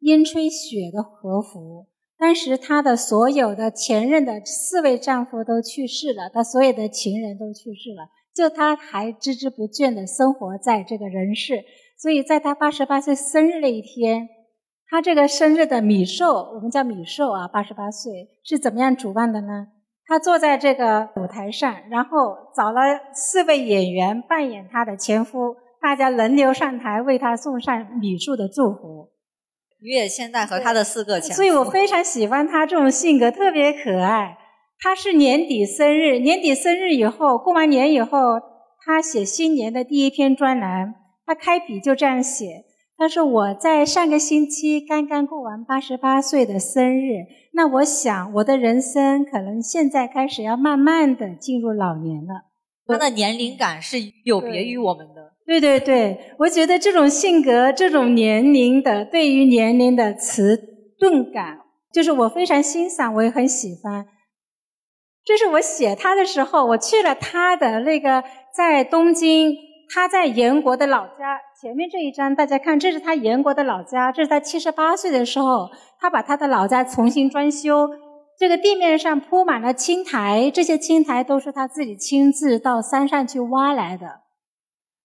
[0.00, 1.86] 烟吹雪的和服。
[2.24, 11.62] 当时她的所有的前任的四位丈夫都去世了，她所有的情人都去世了，就她还孜孜不倦的生活在这个人世。
[11.98, 14.26] 所以在她八十八岁生日那一天。
[14.88, 18.10] 她这个生日的米寿，我们叫米寿啊，八十八岁
[18.42, 19.66] 是怎么样主办的呢？
[20.06, 22.80] 她坐在这个舞台上，然后找了
[23.12, 29.10] 四位演员扮演她的前夫，大家轮流上台为她送上米寿的祝福。
[29.88, 34.36] 月现代和他的四个前，所以我非常喜欢他这种性格，特别可爱。
[34.80, 38.40] 他是年底生日，年底生日以后，过完年以后，
[38.84, 40.94] 他写新年的第一篇专栏，
[41.24, 42.64] 他开笔就这样写。
[42.96, 52.53] 他说：“我在上个星期刚刚过完八十八岁的生日，那我想我的人生可能现在开始要慢慢的进入老年了。
[52.86, 55.32] 他的年龄感是有别于我们的。
[55.46, 60.56] 对对对，我觉得这种性格、这种年龄的对于年龄的迟
[60.98, 61.58] 钝感，
[61.92, 64.06] 就是我非常欣赏，我也很喜欢。
[65.24, 69.54] 这是我写他的时候，我去了他的那个在东京。”
[69.94, 75.68] 他在延国的老家，前面这一张大家看，这是他延国的老家，这是他七十八岁的时候，
[76.00, 77.86] 他把他的老家重新装修，
[78.38, 84.20] 这个地面上铺满了青苔，这些青苔都是他自己亲自到山上去挖来的。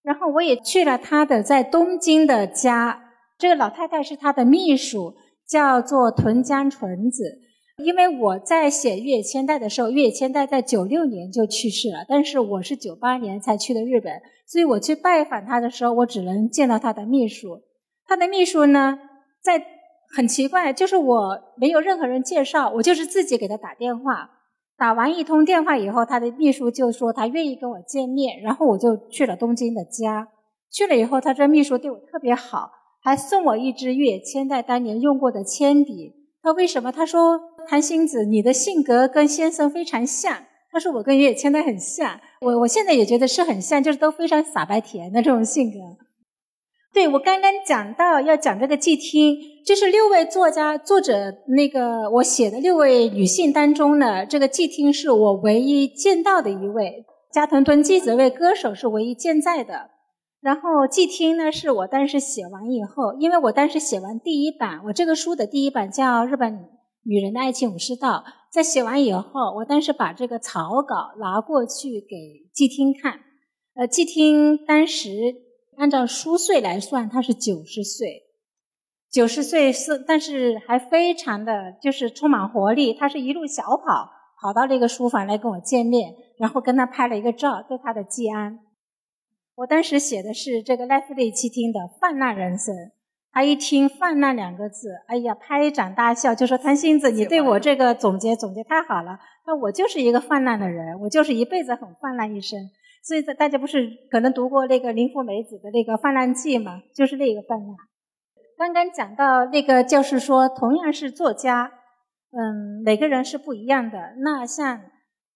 [0.02, 3.02] 然后我也去了他的在东京的家，
[3.38, 5.14] 这个老太太是他的秘书，
[5.48, 7.38] 叫做屯江纯子。
[7.84, 14.12] 因为我在写月千代的时候，月千代在九六年就去世了，但是我是九八年才去的日本，
[14.46, 17.62] 所以我去拜访他的时候，我只能见到他的秘书。
[18.06, 18.98] 他的秘书呢，
[19.42, 19.64] 在
[20.14, 24.30] 很奇怪，就是我没有任何人介绍，我就是自己给他打电话。
[24.76, 30.28] 打完一通电话以后，他的秘书就说他愿意跟我见面，然后我就去了东京的家。
[30.72, 32.70] 去了以后，他这秘书对我特别好，
[33.02, 36.12] 还送我一支月千代当年用过的铅笔。
[36.42, 36.90] 他为什么？
[36.90, 37.40] 他说。
[37.68, 40.44] 谭星子，你的性格跟先生非常像。
[40.72, 45.78] 他说我跟岳千代很像，我我现在也觉得是很像，就是都非常傻白甜的这种性格。
[46.92, 57.04] 对我刚刚讲到要讲这个季听，就是六位作家作者那个我写的六位女性当中呢，这个季听是我唯一见到的一位。
[57.32, 59.90] 加藤敦纪这位歌手是唯一健在的。
[60.40, 66.70] 然后季听呢，是我当时写完以后，因为我当时写完第一版，我这个书的第一版叫日本。
[67.02, 68.22] 女人的爱情武士道，
[68.52, 73.20] 在写完以后，我当时把这个草稿拿过去给季听看。
[73.74, 75.10] 呃，季听当时
[75.80, 78.24] 按照虚岁来算，他是九十岁，
[79.10, 82.92] 九十岁是，但是还非常的就是充满活力。
[82.92, 84.10] 他是一路小跑
[84.42, 88.58] 跑到那个书房来跟我见面，然后跟他拍了一个照，对他的季安。
[89.54, 92.74] 我当时写的是这个赖弗利奇听的泛滥人生。
[93.32, 99.18] 他一听“泛滥”两个字，哎呀，拍掌大笑，就说：“谭星子，你对我这个总结总结太好了。
[99.46, 102.58] 那我就是一个泛滥的人，我就是一辈子很泛滥一生。
[103.02, 106.82] 所以，大家不是可能读过那个林芙美子的那个《泛滥记》吗？
[106.94, 107.76] 就是那个泛滥。
[108.58, 111.72] 刚刚讲到那个，就是说，同样是作家，
[112.30, 113.98] 嗯，每个人是不一样的。
[114.22, 114.82] 那像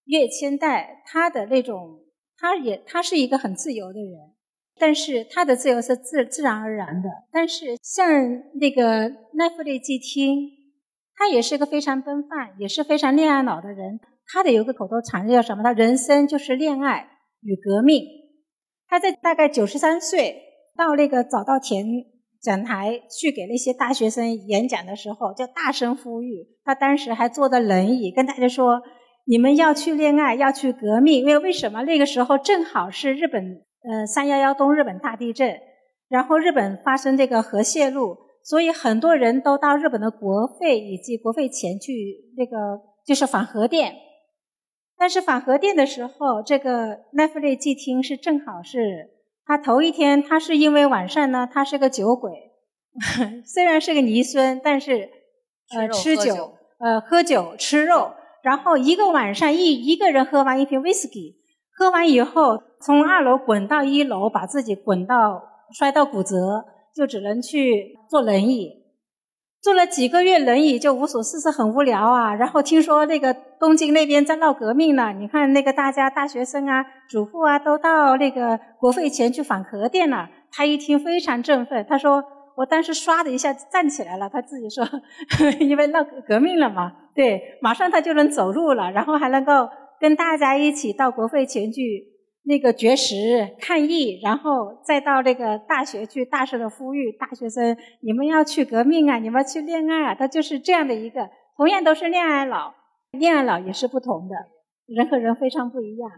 [0.04, 2.00] 月千代，他的那种，
[2.36, 4.34] 他也他是一个很自由的人。
[4.76, 7.08] 但是他的自由是自自然而然的。
[7.30, 8.10] 但是像
[8.60, 10.50] 那个奈弗利季汀，
[11.14, 14.00] 他也是个非常奔放，也是非常恋爱脑的人。
[14.26, 15.62] 他的有个口头禅叫什么？
[15.62, 17.08] 他人生就是恋爱
[17.44, 18.02] 与革命。
[18.88, 20.36] 他在大概九十三岁
[20.76, 21.86] 到那个早稻田
[22.42, 26.46] 讲台去给那些大学生演讲的时候，就大声呼吁。
[26.64, 28.82] 他当时还坐着轮椅跟大家说
[29.26, 31.20] ：“你们要去恋爱，要去革命。
[31.20, 31.82] 因为为什么？
[31.84, 35.60] 那个时候正好是日本。”呃，三幺幺东日本大地震，
[36.08, 41.92] 然后日本发生这个核泄漏，所以很多人都到日本的国会以及国会前去
[42.34, 43.94] 那个就是反核电。
[44.96, 49.10] 但是反核电的时候，这个奈弗利季听是正好是
[49.44, 52.32] 他头一天，他是因为晚上呢，他是个酒鬼，
[53.44, 55.10] 虽然是个尼孙，但是
[55.74, 61.36] 呃吃酒，呃，喝酒吃肉，然后一个晚上一一个人喝完一瓶威士忌，
[61.76, 65.42] 喝完以后从二楼滚到一楼，把自己滚到
[65.76, 66.64] 摔到骨折，
[66.94, 68.83] 就只能去坐轮椅。
[69.64, 72.34] 坐了几个月轮椅就无所事事，很无聊啊。
[72.34, 80.28] 然后听说那个东京那边在闹革命了，你看那个大家大学生啊、主妇啊都到那个国会前去反核电了。
[80.52, 82.22] 他一听非常振奋，他说
[82.58, 84.86] ：“我当时唰的一下站起来了。”他自己说
[85.58, 89.66] ：“因为闹革命了嘛，对，马上他就能走路了，然后还能够
[89.98, 92.12] 跟大家一起到国会前去。”
[92.46, 99.16] 那个绝食抗议，然后再到那个大学去，大声的呼吁大学生：你们要去革命啊！
[99.18, 100.14] 你们要去恋爱啊！
[100.14, 102.74] 他就是这样的一个，同样都是恋爱脑，
[103.12, 104.36] 恋爱脑也是不同的，
[104.86, 106.10] 人和人非常不一样。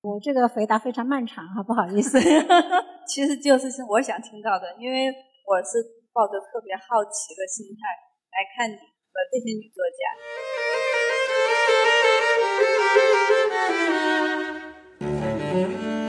[0.00, 2.18] 我这个回答非常漫长哈，不好意思。
[3.06, 5.08] 其实就是我想听到的，因为
[5.46, 7.80] 我是抱着特别好奇的心态
[8.32, 8.80] 来看你和
[9.30, 10.00] 这些女作家。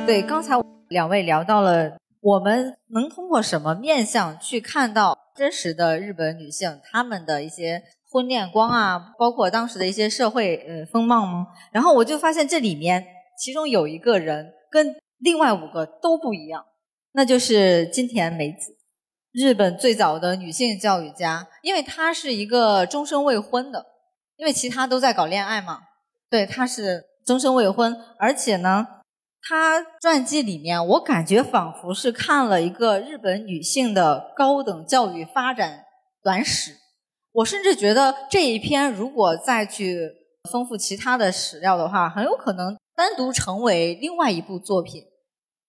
[0.05, 0.53] 对，刚才
[0.89, 7.81] 两位聊到了，我们能通过什么面相去看到真实的日本女性她们的一些
[8.11, 11.47] 婚恋观啊，包括当时的一些社会呃风貌吗？
[11.71, 13.03] 然后我就发现这里面
[13.39, 16.63] 其中有一个人跟另外五个都不一样，
[17.13, 18.77] 那就是金田美子，
[19.31, 23.83] 日本最早的女性教育家，因为她是一个终身未婚的，
[24.35, 25.79] 因为其他都在搞恋爱嘛，
[26.29, 28.85] 对，她是终身未婚，而且呢。
[29.47, 35.85] 她传记里面，我感觉仿佛是看了一个日本女性的高等教育发展
[36.23, 36.71] 短史。
[37.31, 40.11] 我甚至觉得这一篇如果再去
[40.51, 45.03] 丰富其他的史料的话，很有可能单独成为另外一部作品，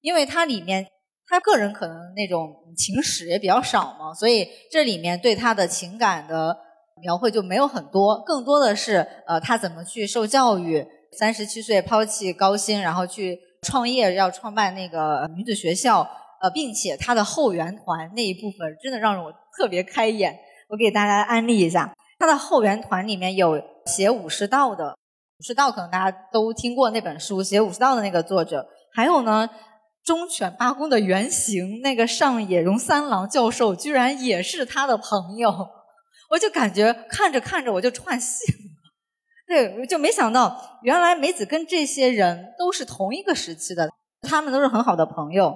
[0.01, 0.87] 因为它里面
[1.27, 6.57] 他个人可能那种情史也比较少嘛，所以这里面对他的情感的
[7.03, 10.87] 描绘就没有很多，更多的是呃他怎么去受教育，
[11.19, 13.39] 三十七岁抛弃高薪，然后去。
[13.67, 16.09] 创业要创办那个女子学校，
[16.41, 20.39] 呃，并且他的后援团那一部分真的让我特别开眼。
[20.69, 24.97] 我给大家安利一下，他的后援团里面有写武士道的，
[25.39, 29.49] 武士道可能大家都听过那本书，写武士道的那个作者，还有呢，
[30.05, 35.53] 忠犬八公的原型那个上野荣三郎教授，居然也是他的朋友，
[36.31, 38.76] 我就感觉看着看着我就串戏了。
[39.47, 43.89] 对，我就没想到，原来梅子跟这些人都是同一个时期的，
[44.23, 45.55] 他们都是很好的朋友，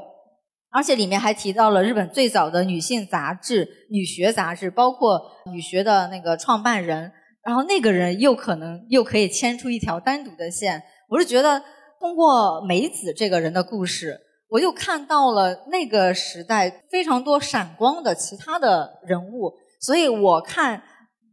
[0.70, 7.10] 而且里面还提到了日本最早的女性杂志《女学杂志》，包括女学的那个创办人，
[7.42, 10.80] 然后那个人又可能又可以牵出一条单独的线。
[11.08, 11.60] 我是觉得
[11.98, 14.20] 通过梅子这个人的故事，
[14.50, 20.80] 我又看到了那个时代非常多闪光的其他的人物，所以我看。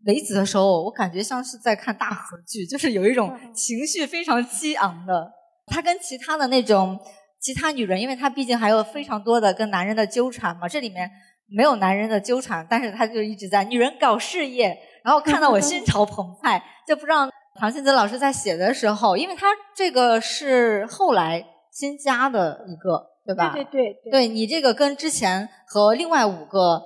[0.08, 5.30] 梅子的时候，我感觉像是在看大合剧，就是有一种情绪非常激昂的。
[5.66, 6.98] 她跟其他的那种
[7.42, 11.12] 其他女人，因为她毕竟还有非常多的跟男人的纠缠嘛，这里面
[11.50, 17.30] 没有男人的纠缠，但是她就一直在女人搞事业，然后看到我心潮澎湃，就不知道
[17.60, 23.52] 唐新泽老师在写的时候，因为他这个是后来新加的一个，对吧？
[23.54, 26.82] 对对对，对你这个跟之前和另外五个。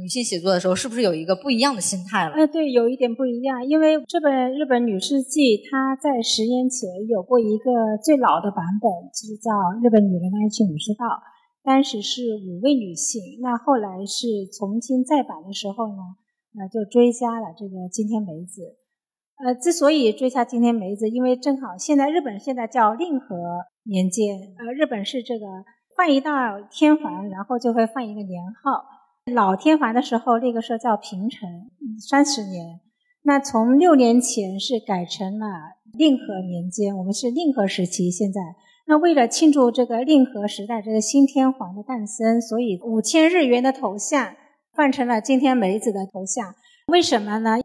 [0.00, 2.34] 女性写作的时候，是不是有一个不一样的心态了？
[2.34, 3.64] 哎，对，有一点不一样。
[3.64, 9.50] 因为这本《日本女士记》，它在十年前有过一个最老的版本，就是叫
[9.84, 11.06] 《日本女人的爱情武士道》，
[11.62, 13.20] 当时是五位女性。
[13.40, 16.02] 那后来是重新再版的时候呢，
[16.58, 18.76] 呃，就追加了这个金田梅子。
[19.44, 23.36] 呃，之所以追加金田梅子，因为正好现在日本现在叫令和
[23.84, 25.46] 年间，呃，日本是这个
[25.96, 26.30] 换一道
[26.70, 28.93] 天皇，然后就会换一个年号。
[29.32, 32.80] 老天皇的时候，那个时候叫平成三十年。
[33.22, 35.46] 那从六年前是改成了
[35.94, 38.10] 令和年间，我们是令和时期。
[38.10, 38.40] 现在，
[38.86, 44.36] 那为了庆祝这个令和时代这个新天皇的诞生，所以五千日元的头像
[44.72, 46.54] 换成了今天梅子的头像。
[46.88, 47.58] 为什么呢？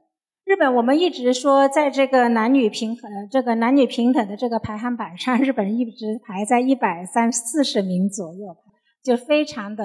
[0.46, 8.56] 日本我们一直说，在这个男女平衡、这个男女平等的这个排行榜上，日本一直排在一百三四十名左右，
[9.04, 9.84] 就非常的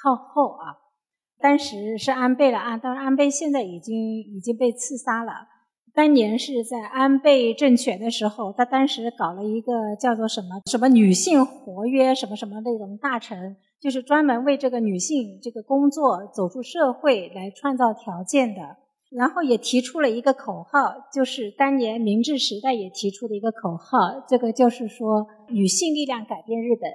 [0.00, 0.85] 靠后啊。
[1.40, 5.32] 当时是安倍了啊，当然安倍现在已经已经被刺杀了。
[5.94, 18.60] 当年是在安倍政权的时候，他当时搞了一个叫做什么什么女性活约什么什么那种大臣，就是专门为这个女性这个工作走出社会来创造条件的。
[19.08, 23.96] 然后也提出了一个口号，就是当年明治时代也提出的一个口号，
[24.28, 26.90] 这个就是说女性力量改变日本。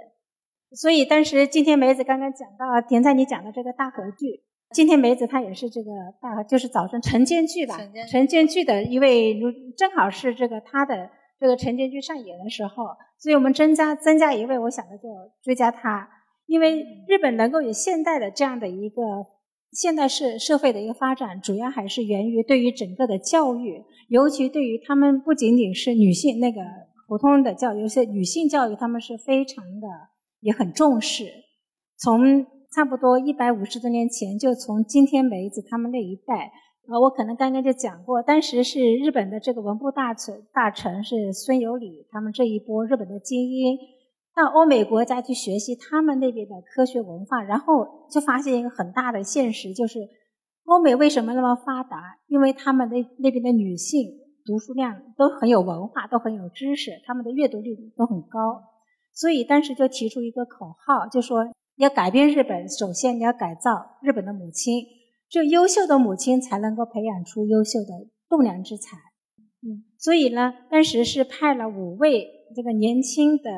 [0.73, 4.41] 所以当时今天梅子刚刚讲到田在你讲的这个大合剧，
[4.71, 5.91] 今天梅子她也是这个
[6.21, 7.77] 大，就是早晨晨间剧吧，
[8.09, 8.47] 晨间。
[8.47, 9.37] 剧的一位，
[9.77, 11.09] 正好是这个她的
[11.39, 12.85] 这个晨间剧上演的时候，
[13.19, 15.03] 所以我们增加增加一位，我想的就
[15.43, 16.09] 追加她，
[16.45, 19.01] 因为日本能够有现代的这样的一个
[19.71, 26.61] 现代社社会的一个发展，主要还是源于对于整个的教育，尤其对于他们不仅仅是女性那个
[27.07, 29.87] 普通的教育，有些女性教育他们是非常的
[30.41, 31.25] 也很重视，
[31.97, 32.45] 从。
[32.73, 36.53] 差不多一百五十多年前，就从金天梅子他们那一代，
[36.87, 43.77] 呃，我可能刚刚就讲过，当时是日本的这个文部大臣，大臣是孙有礼，他们这一波日本的精英，
[44.33, 49.99] 到欧美国家去学习他们那边的科学文化，然后就发现一个很大的现实，就是
[50.63, 52.19] 欧美为什么那么发达？
[52.27, 54.07] 因为他们那那边的女性
[54.45, 58.63] 读书量都很有文化，都很有知识，他们的阅读率都很高，
[59.21, 61.45] 所以当时就提出一个口号，就说。
[61.77, 64.85] 要改变日本，首先你要改造日本的母亲，
[65.29, 67.87] 只有优秀的母亲才能够培养出优秀的
[68.29, 68.97] 栋梁之才。
[69.63, 73.49] 嗯，所以呢，当时是派了五位这个年轻的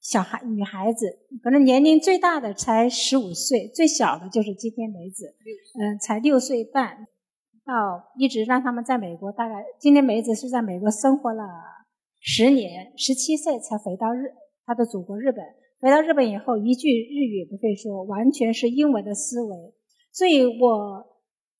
[0.00, 1.06] 小孩女孩子，
[1.40, 5.26] 可能年龄最大的才十五岁，最小的就是今天梅子，
[5.78, 7.06] 嗯，才六岁半，
[7.64, 11.44] 到一直让他们在美国，大概今天梅子是在美国生活了
[12.18, 14.32] 十年，十七岁才回到日
[14.64, 15.44] 他的祖国日本。
[15.80, 19.56] 回到日本以后，一句日语不会说，完全是英文的思维。
[20.12, 21.06] 所以我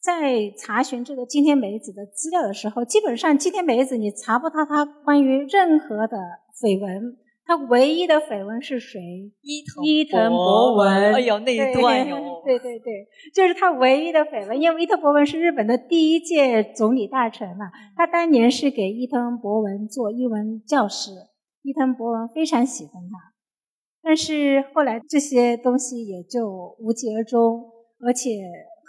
[0.00, 6.16] 在查询这个金天梅子的资料的时候，基本上金天梅子你查不到她关于任何的
[6.60, 7.16] 绯闻。
[7.44, 9.00] 她唯一的绯闻是谁？
[9.40, 11.12] 伊藤伊藤博文。
[11.12, 12.16] 哎呦，那一段哟。
[12.46, 14.60] 对对对，就是她唯一的绯闻。
[14.60, 21.10] 因为伊藤博文是日本的第一届总理大臣嘛，他当年是给伊藤博文做英文教师，
[21.62, 23.32] 伊藤博文非常喜欢他。
[24.04, 27.62] 但是后来这些东西也就无疾而终，
[28.04, 28.30] 而且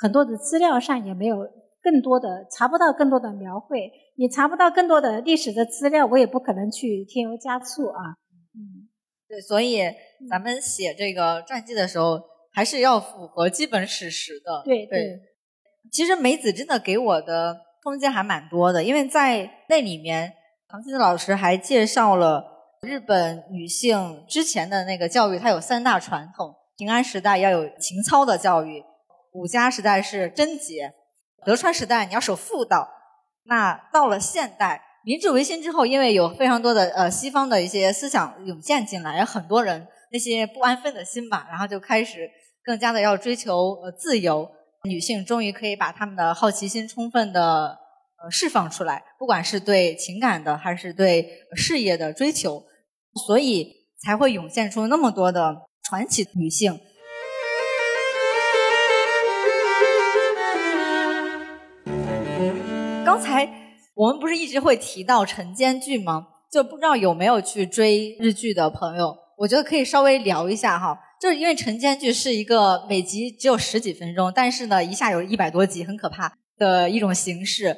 [0.01, 1.37] 很多的资料上也没有
[1.83, 8.17] 更多的查不到更多的描绘，你查不到更多的历史的资料，我也不可能去添油加醋啊。
[8.55, 8.89] 嗯，
[9.27, 9.81] 对，所以
[10.27, 12.19] 咱们写这个传记的时候，
[12.51, 14.63] 还是要符合基本史实的。
[14.65, 15.19] 对对，
[15.91, 20.33] 其实梅子真的给我的空间还蛮多的，因为在那里面，
[20.67, 22.52] 唐青老师还介绍了。
[22.83, 28.83] 日本女性之前的那个教育，它有三大传统：平安时代要有情操的教育，
[29.31, 30.93] 武家时代是贞洁，
[31.45, 32.89] 德川时代你要守妇道。
[33.45, 42.29] 那到了现代，明治维新之后，因为有非常多的呃西方的一些思想涌现进来，有很多人那些不安分的心吧，然后就开始
[42.65, 44.51] 更加的要追求呃自由。
[44.83, 47.77] 女性终于可以把她们的好奇心充分的
[48.21, 52.61] 呃释放出来，不管是对情感的还是对事业的追求。
[53.25, 56.79] 所以才会涌现出那么多的传奇女性。
[63.05, 63.47] 刚才
[63.93, 66.27] 我们不是一直会提到晨间剧吗？
[66.51, 70.99] 就不知道有没有去追日剧的朋友，我觉得可以稍微聊一下哈。
[71.21, 77.77] 就是因为晨间剧是一个每集只有十几分钟，但是呢一下有一百多集，很可怕的一种形式。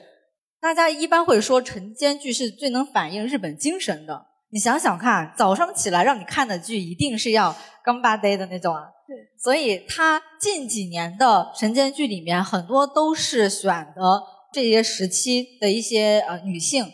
[0.59, 4.25] 大家一般会说晨间剧是最能反映日本精神的。
[4.55, 7.53] 你想想看，早上起来让你看的剧，一定是要
[7.83, 8.83] 刚巴 day 的那种啊。
[9.05, 9.13] 对。
[9.37, 16.85] 所以他近几年的神间剧里面，很多都是选的这些时期的一些呃女性。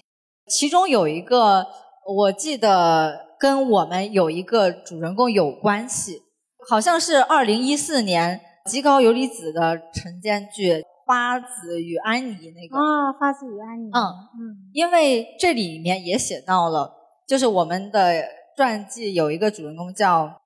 [0.47, 1.67] 其中有一个，
[2.07, 6.23] 我记得跟我们有一个主人公有关系，
[6.67, 10.73] 好像是二零一四年极高游离子的晨间剧
[11.05, 12.75] 《花子与安妮》那个。
[12.75, 13.91] 啊，《花子与安妮》。
[13.95, 14.57] 嗯嗯。
[14.73, 16.97] 因为这里面也写到了。
[17.31, 18.25] 就是我们的
[18.57, 20.41] 传记有一个主人公叫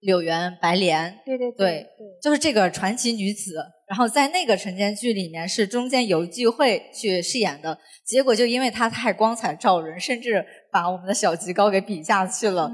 [0.00, 1.86] 柳原白莲，对对对，
[2.22, 3.56] 就是这个传奇女子。
[3.86, 12.72] 然后在那个晨间剧里面是中间有聚会去饰演的，结果就因为她太光彩照人，甚至把我们的小吉高给比下去了。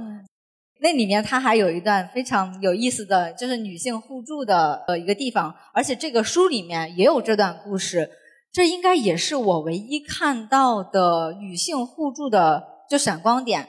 [0.81, 8.09] 那里面她还有一段非常有意思的就是女性互助的呃一个地方，而且这个书里面也有这段故事。
[8.53, 12.79] 这应该也是我唯一看到的女性互助的。
[12.91, 13.69] 就闪光点，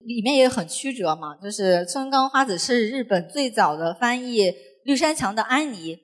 [0.00, 1.36] 里面也很曲折嘛。
[1.40, 4.52] 就是村冈花子是日本最早的翻译
[4.84, 5.96] 绿山墙的安妮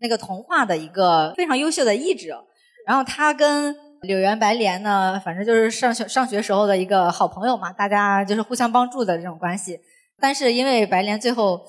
[0.00, 2.42] 那个童话的一个非常优秀的译者。
[2.86, 9.78] 然后他跟柳原白莲呢，反正就是上学上学时候的一个好朋友嘛，大家就是互相帮助的这种关系。
[10.18, 11.60] 但是因为白莲最后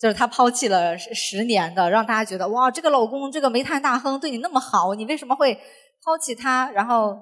[0.00, 5.54] 就是他抛弃了十年的，让大家觉得哇，这个老公这个煤炭大亨对你那么好，你为什么会
[6.04, 6.68] 抛弃他？
[6.72, 7.16] 然后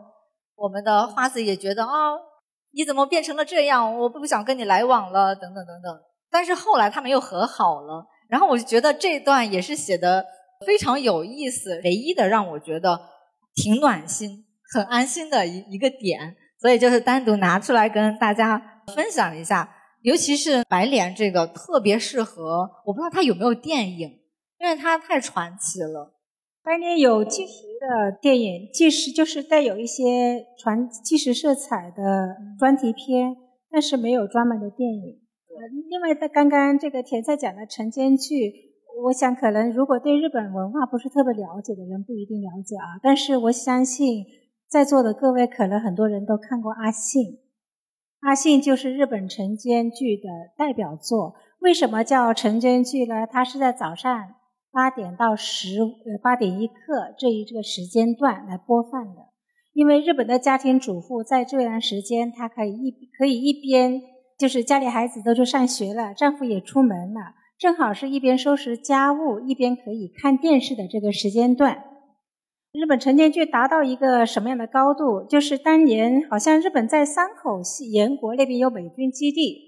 [0.56, 1.90] 我们的花子也觉得啊。
[2.72, 3.98] 你怎么变成了这样？
[3.98, 6.00] 我不想跟你来往了，等等等等。
[6.30, 10.24] 但是后来他们又和好了，然后我就觉得这段也是写的
[10.66, 13.00] 非常有意思，唯一的让我觉得
[13.54, 19.74] 挺暖心、很安心的一一个点，所以就是单独拿出来跟大家分享一下。
[20.02, 24.20] 尤其是白莲这个特别适合，我不知道他有没有电影，
[24.60, 26.14] 因为他太传奇了。
[26.62, 33.36] 白莲有纪实的电影，纪实就是带有一些传纪实色彩的专题片，
[33.70, 35.20] 但是没有专门的电影。
[35.88, 38.52] 另外，在刚刚这个田菜讲的晨间剧，
[39.04, 42.98] 我想可能如果对日本文化不是特别了解的人不一定了解啊。
[43.02, 44.24] 但是我相信
[44.68, 47.22] 在座的各位可能很多人都看过《阿信》，
[48.20, 51.34] 《阿信》就是日本晨间剧的代表作。
[51.60, 53.26] 为什么叫晨间剧呢？
[53.26, 54.34] 它是在早上
[54.72, 59.28] 八点到十呃八点一刻这一这个时间段来播放的。
[59.72, 64.00] 因为日本的家庭主妇在这段时间，她可以一可以一边。
[64.38, 71.82] 就是家里孩子都去上学了，丈夫也出门了，正好是一边收拾家务一边可以看电视的这个时间段。
[72.70, 75.26] 日本成年剧达到一个什么样的高度？
[75.28, 79.58] 就是当年好像日本在山口系岩国那边有美军基地，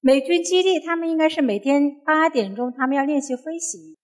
[0.00, 3.96] 美军基地他们应该是每天八点钟他们要练习飞行。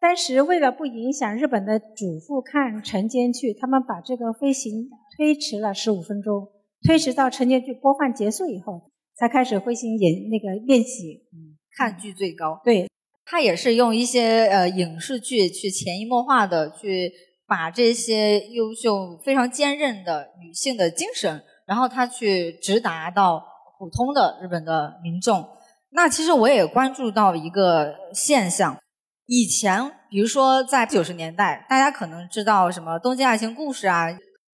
[0.00, 6.48] 当时为了不影响日本的主妇看晨间剧，他们把这个飞行推迟了十五分钟，
[6.86, 8.90] 推迟到晨间剧播放结束以后。
[9.18, 12.58] 才开始飞行演那个练习，嗯，看剧最高。
[12.64, 12.88] 对，
[13.26, 17.12] 他也是用一些呃影视剧去潜移默化的去
[17.46, 23.44] 把这些优秀、非常坚韧的女性的精神，然后他去直达到
[23.78, 25.46] 普通的日本的民众。
[25.90, 28.80] 那其实我也关注到一个现象，
[29.32, 34.08] 以前比如说在九十年代，大家可能知道什么《东京爱情故事》啊，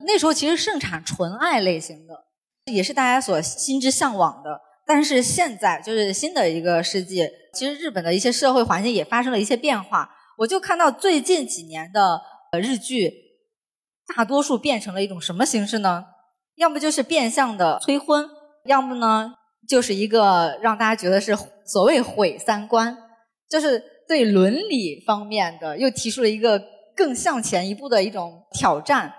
[0.05, 2.25] 那时候其实盛产纯爱类型的。
[2.65, 10.09] 也是大家所心之向往的，但是现在就是新的一个世纪，其实日本的一些社会环境也发生了一些变化。
[10.39, 12.21] 我就看到最近几年的
[12.61, 13.13] 日剧，
[14.13, 16.03] 大多数变成了一种什么形式呢？
[16.55, 18.29] 要么就是变相的催婚，
[18.65, 19.35] 要么呢
[19.69, 21.33] 就是一个让大家觉得是
[21.65, 22.97] 所谓毁三观，
[23.47, 26.61] 就是对伦理方面的又提出了一个
[26.95, 29.13] 更向前一步的一种挑战。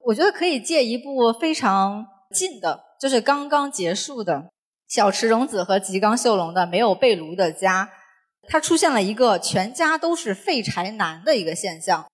[0.00, 2.84] 我觉得可以借一部非常近的。
[2.98, 4.50] 就是刚刚结束的
[4.88, 7.90] 小池荣子和吉冈秀隆的没有被炉的家，
[8.48, 12.06] 它出现了一个全家都是废柴男的一个现象。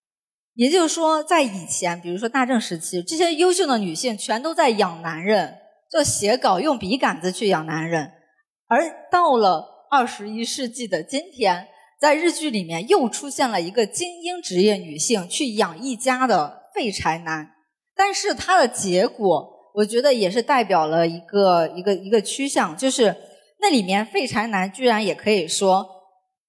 [0.54, 5.56] 也就是说，在以前，比如说大正时期，这些优秀的女性全都在养男人，
[5.90, 8.12] 就写稿用笔杆子去养男人。
[8.66, 11.68] 而到了二十一世纪的今天，
[12.02, 17.52] 在日剧里面又出现了一个精英职业女性去养一家的废柴男，
[17.94, 19.50] 但是他的结果。
[19.74, 23.16] 我觉得也是代表了一个一个一个趋向，就是
[23.60, 25.86] 那里面废柴男居然也可以说，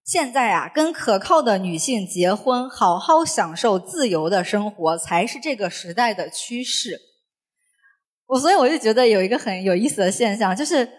[0.03, 6.99] 现在啊，跟可靠的女性结婚，好好享受自由的生活，才是这个时代的趋势。
[8.25, 10.89] 我所以我就觉得有一个很有意思的现象，就是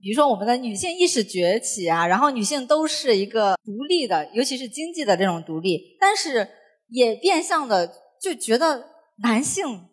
[0.00, 6.48] 比如说我们的女性意识崛起啊，然后女性都是一个独立的，尤其是经济的这种独立，但是
[6.88, 7.92] 也变相的
[8.22, 8.90] 就觉得
[9.22, 9.86] 男性。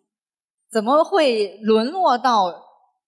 [0.68, 2.52] 怎么会沦落到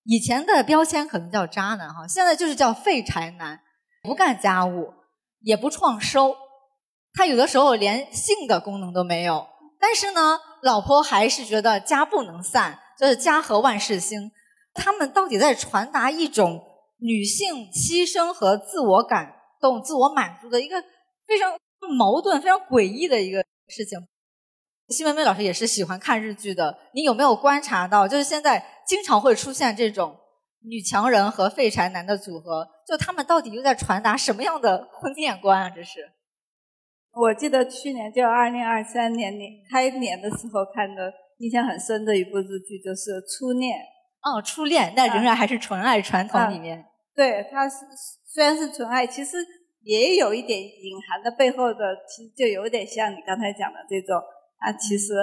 [0.05, 3.61] 以前的标签可能叫渣男哈，现在就是叫废柴男，
[4.03, 4.95] 不干家务，
[5.41, 6.35] 也不创收，
[7.13, 9.47] 他有的时候连性的功能都没有。
[9.79, 14.31] 但是呢，老婆还是觉得家不能散，就是家和万事兴。
[14.73, 16.63] 他们到底在传达一种
[16.99, 20.83] 女性牺牲和自我感动、自我满足的一个
[21.27, 21.59] 非常
[21.97, 23.99] 矛盾、非常诡异的一个事情。
[24.89, 30.17] 西文梅老师也是喜欢看日剧的，你有没有观察到，就是现在经常会出现这种
[30.63, 35.71] 女强人和废柴男的组合，就他们到底又在传达什么样的婚恋观啊？
[35.71, 36.11] 这是，
[37.13, 43.79] 我记得去年就二零二三年年开年的时候看的，印象很深的一部日剧就是《初恋》。
[44.23, 46.85] 哦，初恋，但仍然还是纯爱传统里面。
[47.15, 47.87] 对，它是
[48.25, 49.39] 虽然是纯爱，其实
[49.83, 54.17] 也有一点隐含的背后的，其实就有点像你刚才讲的这种。
[54.59, 55.15] 啊，其实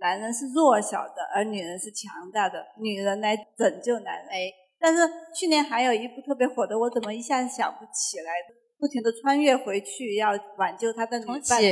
[0.00, 4.26] 男人是弱小的，而女人是强大的，女人来拯救男人。
[4.28, 8.32] 哎，但是去年还有一部特别火的，我怎么一下子想不起来？
[8.80, 11.62] 不停的穿越回去要挽救他的女伴，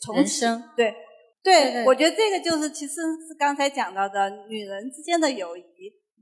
[0.00, 0.62] 重生。
[0.76, 0.94] 对，
[1.42, 2.94] 对，我觉得这个就是其实
[3.26, 5.62] 是刚才讲到的女人之间的友谊，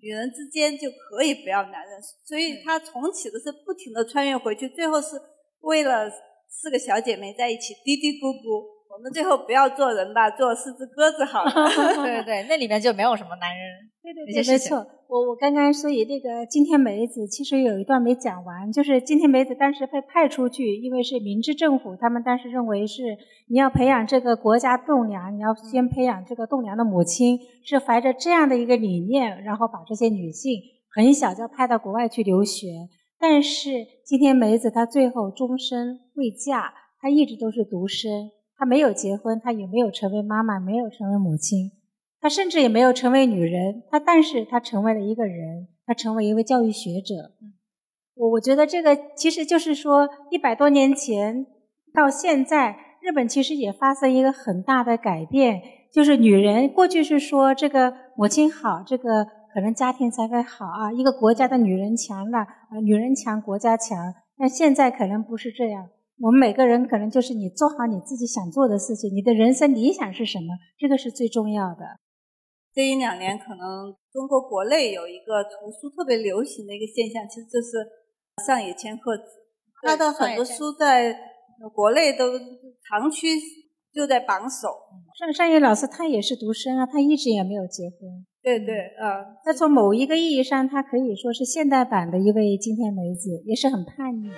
[0.07, 5.21] 女人之间就可以不要男人，所以她重启的是不停的穿越回去，最后是
[5.63, 6.09] 为了
[6.49, 8.76] 四个小姐妹在一起嘀嘀咕咕。
[8.97, 11.51] 我们最后不要做人吧， 做四只鸽子好了。
[11.53, 13.67] 对 对对， 那里面就没有什么男人。
[14.03, 14.87] 对对对，没错。
[15.09, 23.03] 我我刚刚所以那个今天梅子其实有一段没讲完，就是今天梅子当时被派出去，因为是明治政府，他们当时认为是
[23.49, 30.55] 你要培养这个国家栋梁，你要先培养这个栋梁的母亲，是怀着这样的一个理念，然后把这些女性
[30.95, 32.69] 很小就派到国外去留学。
[33.19, 33.71] 但是
[34.05, 38.31] 今天梅子她最后终身未嫁，她一直都是独身。
[38.57, 41.71] 她没有结婚，她也没有成为妈妈，没有成为母亲，
[42.21, 43.83] 她甚至也没有成为女人。
[43.91, 47.33] 她，但是她成为了一个人，她成为一位教育学者。
[48.15, 51.47] 我我觉得这个其实就是说，一百多年前
[51.93, 55.61] 到现在，日本其实也发生一个很大的改变，
[55.93, 64.15] 就是女人过去是说这个母亲好，这个可能家庭才会好啊，一个国家的女人强了啊，女人强国家强。
[64.39, 65.89] 那现在可能不是这样。
[66.19, 70.55] 我们每个人可能就是你做好你自己想做的事情，你的人生理想是什么？
[70.79, 72.01] 这个是最重要的。
[72.73, 77.87] 这一两年，可能中国国内有一个图书特别流行的一个现象，其实就是
[78.47, 79.25] 上野千鹤子，
[79.83, 81.17] 他的很多书在
[81.75, 83.29] 国内都长期
[83.95, 84.69] 就在榜首。
[85.19, 88.27] 上上野老师他也是独生啊，他一直也没有结婚。
[88.43, 94.29] 对对，嗯，他从某一个意义上，他可以说是现代版的一位金田梅子，也是很叛逆。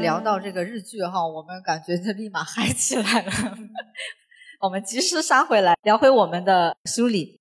[0.00, 3.30] 聊到这个日剧哈，我们感觉就立马嗨起来了。
[4.60, 7.40] 我们及时杀回来，聊回我们的书里。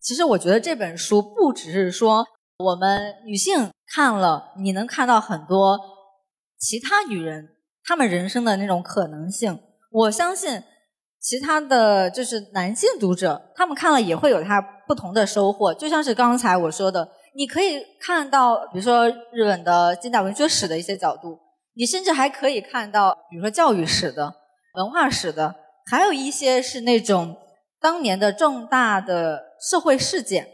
[0.00, 2.24] 其实我觉得这本书不只是说
[2.58, 5.78] 我们女性看了，你能看到很多
[6.58, 9.58] 其他女人她们人生的那种可能性。
[9.90, 10.62] 我相信
[11.20, 15.74] 其他的就是男性读者，他们看了也会有他不同的收获。
[15.74, 21.45] 就像是刚才我说的，你可以看到，比如说日本的近代文学史的一些角度。
[21.76, 24.34] 你甚至还可以看到，比如说教育史的、
[24.74, 25.54] 文化史的，
[25.90, 27.36] 还有一些是那种
[27.78, 30.48] 当年的重大的社会事件，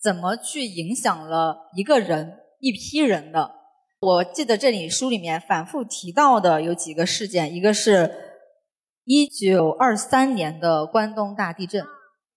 [0.00, 3.56] 怎么去影响了一个人、一批人的。
[4.00, 8.10] 我记得这里书里面反复提到的有几个事件，一个是
[9.04, 11.84] 一九二三年的关东大地震。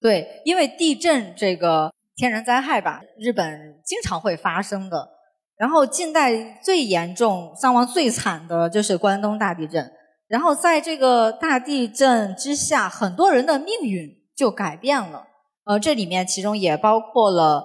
[0.01, 5.20] 对，因为地震这个天然灾害吧，日本经常会发生的。
[5.61, 9.91] 然后近代最严重、伤亡最惨的就是关东大地震。
[10.27, 15.27] 然后在这个大地震之下，很多人的命运就改变了。
[15.65, 17.63] 呃，这里面其中也包括了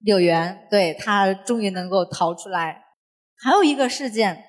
[0.00, 2.82] 柳原，对他终于能够逃出来。
[3.40, 4.42] 还有一个事件，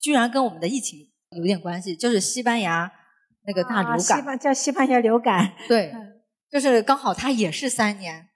[0.00, 0.98] 居然跟我们的疫情
[1.36, 2.90] 有点关系，就是西班牙
[3.46, 5.52] 那个大流感，叫西班牙流感。
[5.68, 5.92] 对，
[6.50, 8.29] 就是刚好它也是三年。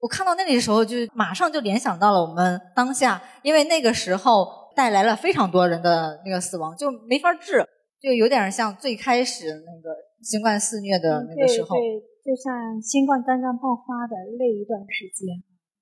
[0.00, 7.62] 我看到那里的时候，就马上就联想到了我们当下，因为那个时候带来了非常多人的那个死亡，就没法治，
[8.00, 15.28] 就有点像最开始那个新冠肆虐的那个时候，对，就像新冠刚刚爆发的那一段时间。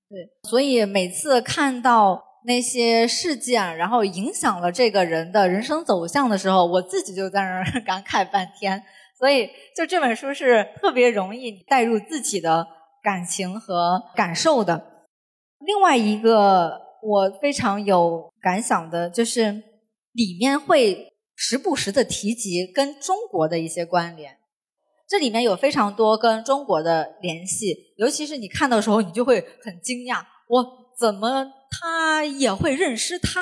[0.09, 8.83] 对，所以每次看到那些事件，然后影响了这个人的人生走向的时候，我自己就在那儿 感慨半天。
[9.17, 12.67] 所以，就这本书是特别容易带入自己的。
[13.01, 15.05] 感情和感受的，
[15.59, 19.63] 另外一个我非常有感想的，就是
[20.11, 24.37] 里面会时不时的提及跟中国的一些关联，
[25.07, 30.65] 这里面有非常多跟中国的联系，尤其是你看到的时候，你就会很惊讶，我
[30.99, 33.41] 怎么他也会认识他？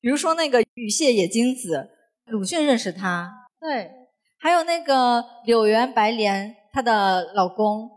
[0.00, 1.90] 比如说那个羽蟹野金子，
[2.26, 3.90] 鲁迅认识他，对，
[4.38, 7.88] 还有那个柳原白莲，她的老公。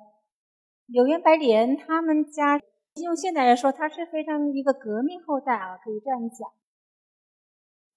[0.87, 2.61] 柳原白莲他们家
[3.01, 6.47] 用现在来说，他是非常一个革命后代啊，可以这样讲。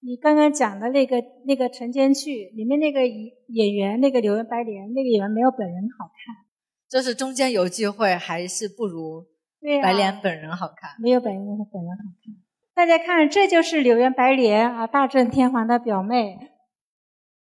[0.01, 6.45] 你刚刚讲的那个那个晨间去里面那个演员，那个柳原白莲，那个演员没有本人好看。
[6.89, 9.27] 就是中间有机会，还是不如
[9.83, 10.91] 白莲本人好看。
[10.99, 12.35] 没有本人本人好看。
[12.73, 16.37] 大家看，这就是柳原白莲啊，大正天皇的表妹。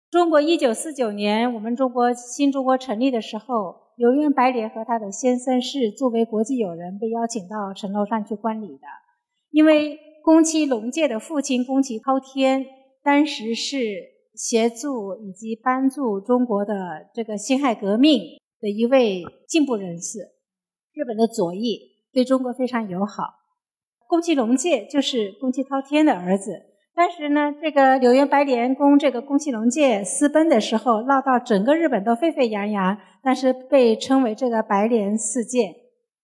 [0.09, 3.84] 中国一九四九年，我们中国新中国成立的时候。
[3.95, 8.87] 柳原白莲和他的先生是作为国际友人被邀请到城楼上去观礼的，
[9.51, 12.65] 因为宫崎龙介的父亲宫崎滔天
[13.01, 13.77] 当时是
[14.33, 18.21] 协助以及帮助中国的这个辛亥革命
[18.59, 20.19] 的一位进步人士，
[20.91, 21.79] 日本的左翼
[22.11, 23.23] 对中国非常友好。
[24.07, 26.74] 宫崎龙介就是宫崎滔天的儿子。
[26.95, 35.73] 当时呢，这个柳原白莲宫这个宫崎龙介私奔的时候，闹到整个日本都沸沸扬扬，但是被称为这个白莲事件。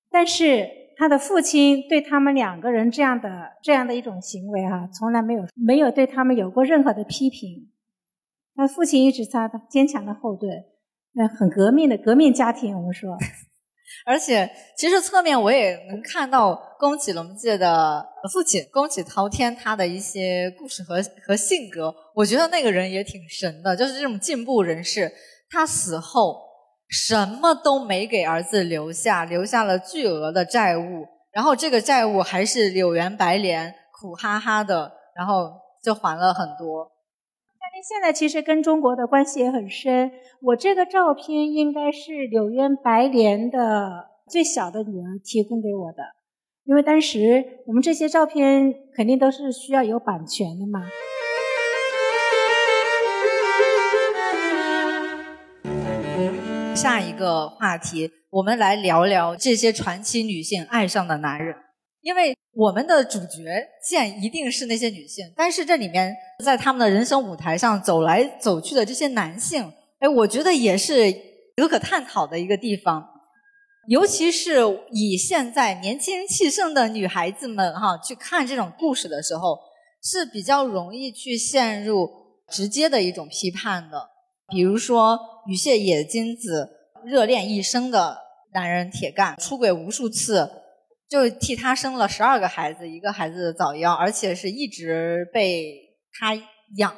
[0.09, 0.65] 但是
[0.95, 7.69] 他的父亲对他们两个人这样的这样的一种行为啊，从来没有没有对他们有过任何的批评。
[8.55, 10.63] 他父亲一直是他的坚强的后盾，
[11.11, 13.17] 那很革命的革命家庭，我们说。
[14.05, 20.95] 而且，其实侧面我也能看到宫崎龙介的父亲宫崎滔天他的一些故事和
[21.25, 21.93] 和性格。
[22.15, 25.11] 我觉得那个人也挺神的，就是这种进步人士。
[25.49, 26.41] 他死后
[26.89, 35.51] 什么都没给儿子留下，留下了巨额的债务，然后这个债务还是柳原白莲苦哈哈的，然后
[35.83, 36.89] 就还了很多。
[37.83, 40.11] 现在其实跟中国的关系也很深。
[40.41, 46.03] 我这个照片应该是柳渊白莲的最小的女儿提供给我的，
[46.65, 50.81] 因为当时我们这些照片肯定都是需要有版权的嘛。
[56.75, 61.55] 下一个话题，我们来聊聊这些传奇女性爱上的男人。
[62.01, 71.15] 因为我们的主角见一定是那些女性，但是这里面在他们的人生舞台上走来走去的这些男性，哎，我觉得也是
[71.55, 73.07] 有可探讨的一个地方。
[73.87, 74.57] 尤其是
[74.91, 79.57] 以现在年轻气盛的女孩子们哈去看这种故事的时候，
[80.03, 82.09] 是比较容易去陷入
[82.49, 84.09] 直接的一种批判的。
[84.49, 86.69] 比如说羽蟹野金子
[87.05, 88.17] 热恋一生的
[88.53, 90.60] 男人铁干出轨无数次。
[91.11, 95.73] 就替他生了十二个孩子，一个孩子早夭，而且是一直被
[96.17, 96.33] 他
[96.77, 96.95] 养。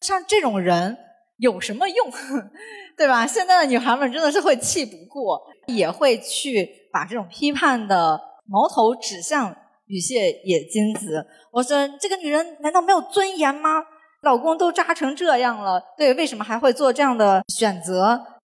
[0.00, 0.96] 像这种人
[1.38, 2.08] 有什么用，
[2.96, 3.26] 对吧？
[3.26, 9.52] 现在的女孩们真的是会气不过，也会去把这种批判的矛头指向
[9.86, 11.26] 羽蟹野金子。
[11.50, 13.82] 我说这个女人难道没有尊严吗？
[14.22, 18.39] 老公都渣成这样了，对，为什么还会做这样的选择？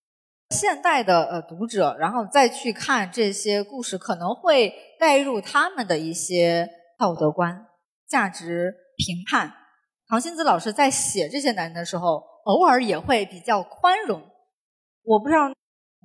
[0.51, 6.69] 现代的呃读者，然后再去看这些故事，可能会带入他们的一些
[6.99, 7.67] 道德观、
[8.09, 9.53] 价值评判。
[10.09, 14.23] 唐新子老师在写这些男人的时候，偶尔也会比较宽容。
[15.03, 15.53] 我不知道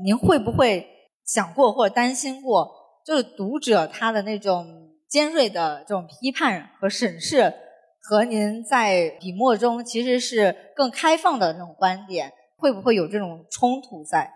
[0.04, 0.88] 您会不会
[1.24, 2.72] 想过或担心过，
[3.06, 4.66] 就是读者他的那种
[5.08, 7.54] 尖锐的这种批判和审视，
[8.02, 12.34] 和您在笔墨中其实是更开放的那种观点。
[12.62, 14.32] 会不会有这种冲突在？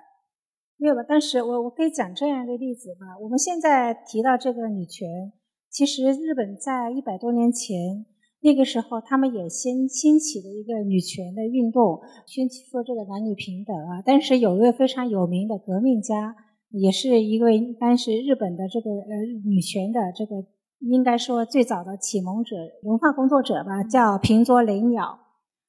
[0.78, 1.06] 没有吧？
[1.08, 3.16] 但是我我可以讲这样一个例子吧。
[3.22, 5.32] 我们现在提到这个女权，
[5.70, 8.04] 其实日本在一百多年前
[8.42, 14.02] 那个时候，他们也先兴起的一个女权的运动，兴起说这个男女平等啊。
[14.04, 16.36] 但是有一位非常有名的革命家，
[16.72, 20.44] 也是一位当时日本的这个呃女权的这个
[20.80, 25.25] 应该说最早的启蒙者、文化工作者吧，叫平佐雷鸟。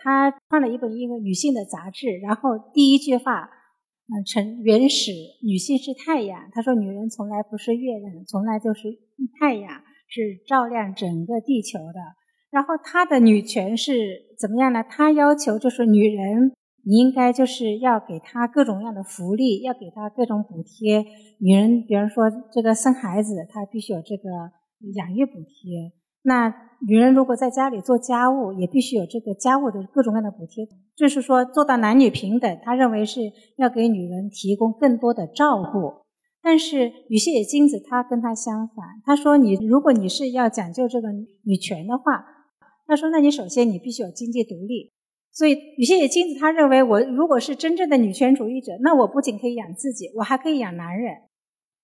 [0.07, 3.51] 他创了一本一个女性的杂志，然后第一句话，
[4.07, 5.11] 嗯，成原始
[5.43, 6.49] 女性是太阳。
[6.53, 8.83] 他说，女人从来不是月亮，从来就是
[9.41, 9.69] 太阳，
[10.07, 11.99] 是照亮整个地球的。
[12.53, 13.93] 然后他的女权是
[14.39, 14.85] 怎么样呢？
[14.89, 16.53] 他要求就是女人，
[16.85, 21.05] 你应该就是要给她各种各样的福利，要给她各种补贴。
[21.41, 24.31] 女人，比方说这个生孩子，她必须有这个
[24.95, 25.91] 养育补贴。
[26.27, 26.53] 那
[26.85, 30.67] 女人如果在家里做家务，也必须有这个家务的各种各样的补贴。
[30.97, 33.21] 就是说，做到男女平等，他认为是
[33.57, 36.05] 要给女人提供更多的照顾。
[36.43, 41.09] 但是羽蟹野金子他跟他相反，他说：“你如果你是要讲究这个
[41.45, 42.25] 女权的话，
[42.89, 44.93] 他说，那你首先你必须有经济独立。
[45.33, 51.15] 所以羽蟹野金子他认为，我如果是真正的女权主义者，那我不仅可以养自己，我还可以养男人。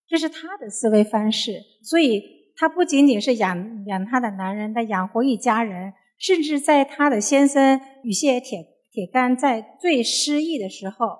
[0.08, 1.52] 这是他的思维方式。
[1.84, 2.41] 所以。
[2.56, 8.60] 她不仅仅是养养她的男人，她养活一家人，甚至在她的先生羽蟹铁
[8.92, 11.18] 铁干在最失意的时候，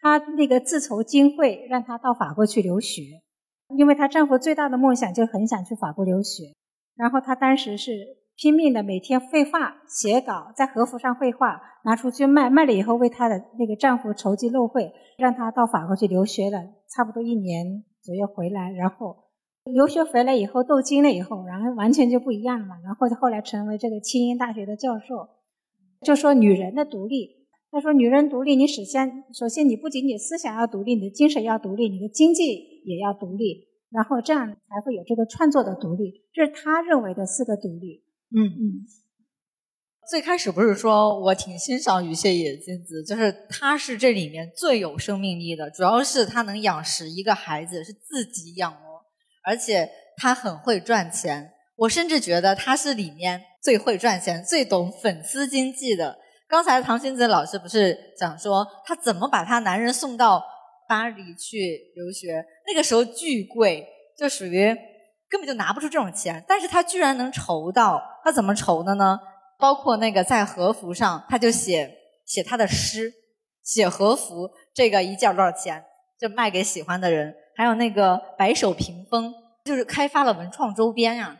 [0.00, 3.02] 她那个自筹经费让她到法国去留学，
[3.76, 6.54] 因为她丈夫最大的梦想就很想去法国留学，
[6.94, 7.92] 然后她当时是
[8.36, 16.58] 拼命的每天绘画写稿，在和服上绘画拿出去卖，卖了以后为她的那个丈夫筹集路费，让她到法国去留学了，
[16.94, 19.29] 差不多一年左右回来，然后。
[19.72, 22.76] 留学回来以后，斗金了以后，然后完全就不一样了嘛。
[22.84, 25.28] 然后后来成为这个清英大学的教授，
[26.02, 27.40] 就说女人的独立。
[27.72, 36.24] 他说，女人独立，你首先首先你不仅仅思想要独立，你的精神要独立，你的经济也要独立，然后这样才会有这个创作的独立。
[36.32, 38.02] 这是他认为的四个独立。
[38.34, 38.86] 嗯嗯。
[40.10, 48.74] 最开始不是说我挺欣赏于谢野金子，就是他是这里面最有生命力的，主要是他能养实一个孩子，是自己养。
[49.42, 56.18] 而且他很会赚钱，我甚至觉得他是里面最会赚钱、最懂粉丝经济的。
[56.48, 60.44] 刚才唐新泽老师不是讲说他怎么把他男人送到
[60.88, 62.44] 巴黎去留学？
[62.66, 63.86] 那个时候巨贵，
[64.18, 64.76] 就属于
[65.28, 69.18] 根本就拿不出这种钱，但是他居然能筹到，他怎么筹的呢？
[69.58, 73.12] 包括那个在和服上，他就写写他的诗，
[73.62, 75.84] 写和服这个一件多少钱，
[76.18, 77.34] 就卖给喜欢的人。
[77.60, 79.34] 还有那个白手屏风，
[79.66, 81.36] 就是开发了文创周边呀，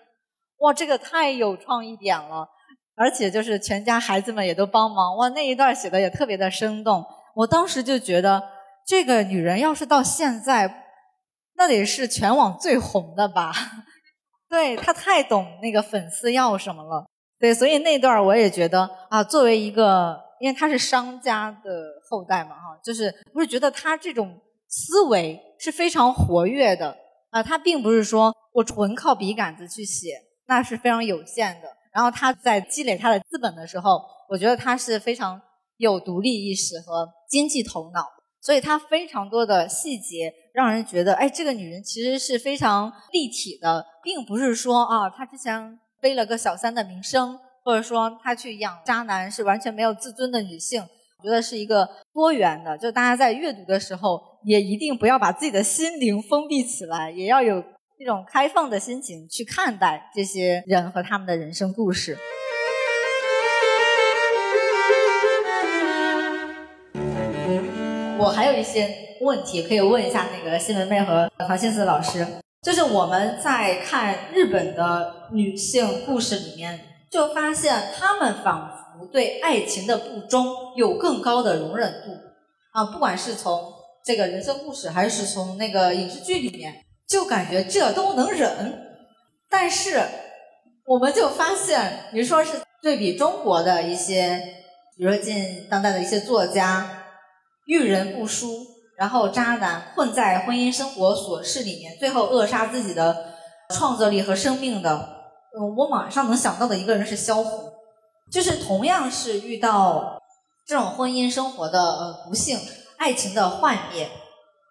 [0.59, 2.47] 哇，这个太有创意点了，
[2.95, 7.03] 而且就是全家孩子们也都帮忙，哇，那一段写的也特别的生动。
[7.37, 8.43] 我当时就觉得，
[8.87, 10.85] 这个女人要是到现在，
[11.57, 13.55] 那得是全网最红的吧？
[14.47, 17.07] 对她太懂那个粉丝要什么了。
[17.39, 21.71] 对，所以那段我也觉得啊，作为一个，因为她是商家的
[22.11, 24.39] 后代嘛，哈，就是不是觉得她这种
[24.71, 26.97] 思维是非常活跃的
[27.31, 30.15] 啊，她并不是说我纯靠笔杆子去写，
[30.47, 31.69] 那是非常有限的。
[31.93, 34.01] 然后她在积累她的资本的时候，
[34.31, 35.43] 我觉得她是非常
[35.77, 38.07] 有独立意识和经济头脑，
[38.41, 45.79] 所以她非常多的细节让人觉得，哎，这个女人其实是非常立体的，并不是说啊，她之前。
[46.03, 50.83] 背了个小三的名声，或者说她去养渣男是完全没有自尊的女性，
[51.23, 52.79] 我觉得是一个多元的。
[52.79, 57.63] 就大家在阅读的时候，也一定不要把自己的心灵封闭起来，也要有
[57.99, 62.17] 一种开放的心情去看待这些人和他们的人生故事。
[68.19, 68.89] 我还有一些
[69.21, 72.27] 问题可以问一下那个新闻妹和唐心思老师。
[72.63, 76.79] 就是我们在看日本的女性故事里面，
[77.11, 80.47] 就发现他们仿佛对爱情的不忠
[80.77, 82.13] 有更高的容忍度
[82.73, 83.73] 啊，不管是从
[84.05, 86.73] 这个人生故事，还是从那个影视剧里面，
[87.09, 88.87] 就感觉这都能忍。
[89.51, 90.01] 但是，
[90.87, 94.41] 我们就发现，比如说是对比中国的一些，
[94.97, 97.05] 比如说近当代的一些作家，
[97.67, 98.67] 遇人不淑。
[98.97, 103.35] 然后渣男混在婚姻生活琐事里面，最后扼杀自己的
[103.75, 105.20] 创造力和生命的，
[105.59, 107.73] 嗯，我马上能想到的一个人是萧红，
[108.31, 110.21] 就是同样是遇到
[110.67, 112.59] 这种婚姻生活的呃不幸，
[112.99, 114.09] 爱情的幻灭，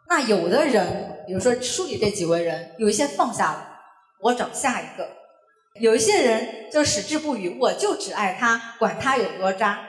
[0.07, 3.79] 那有的人，比如说书里这几位人，有一些放下了，
[4.21, 5.03] 我找下一个；
[5.81, 9.85] 有一些人就矢志不渝，我就只爱他，管他有多渣。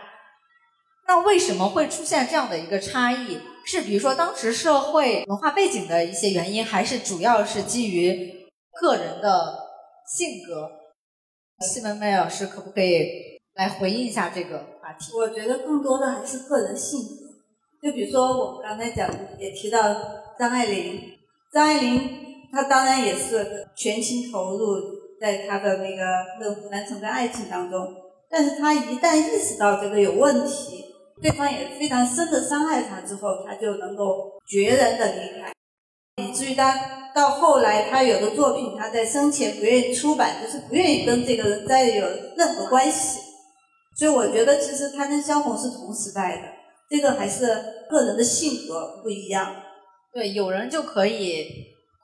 [1.06, 3.40] 那为什么会出现这样的一个差异？
[3.64, 9.58] 是比如说当时社会文化背景的一些原因，还是主要是基于个人的
[10.16, 10.79] 性格？
[11.60, 13.06] 西门妹老师可不可以
[13.54, 15.12] 来回应一下这个话题？
[15.14, 17.26] 我觉得更多的还是个人性格。
[17.82, 19.08] 就比如说我们刚才讲
[19.38, 19.78] 也提到
[20.38, 20.98] 张爱玲，
[21.52, 22.00] 张爱玲
[22.50, 24.80] 她当然也是全心投入
[25.20, 26.02] 在她的那个
[26.40, 27.94] 任湖南城的爱情当中，
[28.30, 30.86] 但是她一旦意识到这个有问题。
[31.20, 35.52] 对方也非常深的伤害她之后，她就能够决然的离开，
[36.20, 42.06] 以至于他到后来，他有的作品他在生前不愿意出版，就是不愿意跟这个人再有
[42.36, 43.18] 任何关系。
[43.96, 46.42] 所以我觉得，其实他跟萧红是同时代的，
[46.88, 47.46] 这个还是
[47.90, 49.54] 个人的性格不一样。
[50.12, 51.46] 对，有人就可以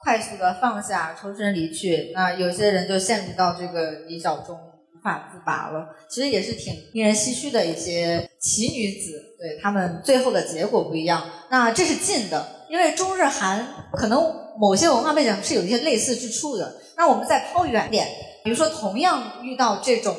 [0.03, 4.57] 快速的放下，抽身离去；那有些人就陷入到这个泥沼中。
[4.95, 11.23] 无法自拔了，其实也是挺令人唏嘘的一些奇女子，对他们最后的结果不一样。
[11.51, 14.19] 那这是近的，因为中日韩可能
[14.57, 16.81] 某些文化背景是有一些类似之处的。
[16.95, 18.07] 那我们再抛远点，
[18.43, 20.15] 比如说同样遇到这种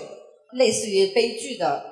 [0.53, 1.85] 类似于悲剧的，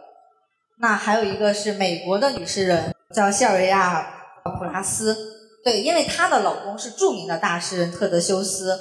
[0.78, 4.24] 那还有一个是美国的女诗人叫西尔维亚·
[4.58, 5.16] 普拉斯，
[5.64, 8.78] 对，因为她的老公是著名的大诗人特德修斯，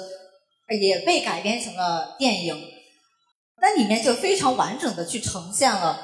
[0.80, 2.56] 也被改编成了电影。
[3.60, 5.98] 那里面就非常完整的去呈现了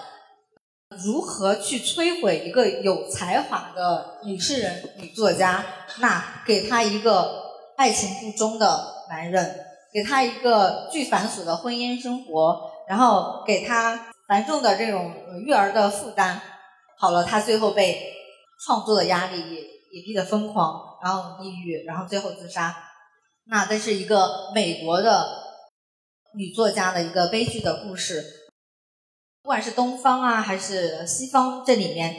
[0.98, 5.64] 如何去摧毁一个有才华的女诗人、女作家，
[5.98, 7.42] 那给她一个
[7.76, 9.56] 爱情不忠的男人，
[9.92, 15.14] 给她一个巨繁琐的婚姻生活，然后给她繁重的这种
[15.46, 16.40] 育儿的负担。
[16.98, 18.14] 好了，她最后被
[18.64, 19.60] 创作的压力也
[19.92, 22.76] 也逼得疯狂，然后抑郁，然后最后自杀。
[23.46, 25.42] 那这是一个美国的。
[26.34, 28.24] 女作家的一个悲剧的故事，
[29.42, 32.14] 不管是东方啊还是西方，这里面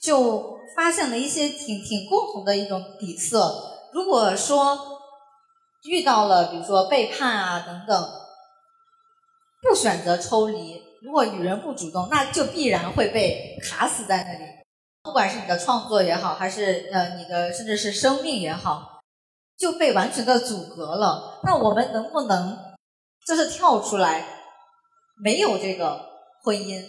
[0.00, 3.52] 就发现了一些挺挺共同的一种底色。
[3.92, 4.78] 如果说
[5.84, 8.10] 遇到了比如说背叛啊等等，
[9.60, 14.44] 不选择抽离，如果女人不主动，那就必然会被卡死在那里。
[15.02, 19.00] 不管是你的创作也好，还是呃你的甚至是生命也好，
[19.58, 21.40] 就被完全的阻隔了。
[21.42, 22.56] 那我们能不能？
[23.26, 24.24] 就是跳出来，
[25.22, 26.07] 没有这个
[26.48, 26.80] 婚姻，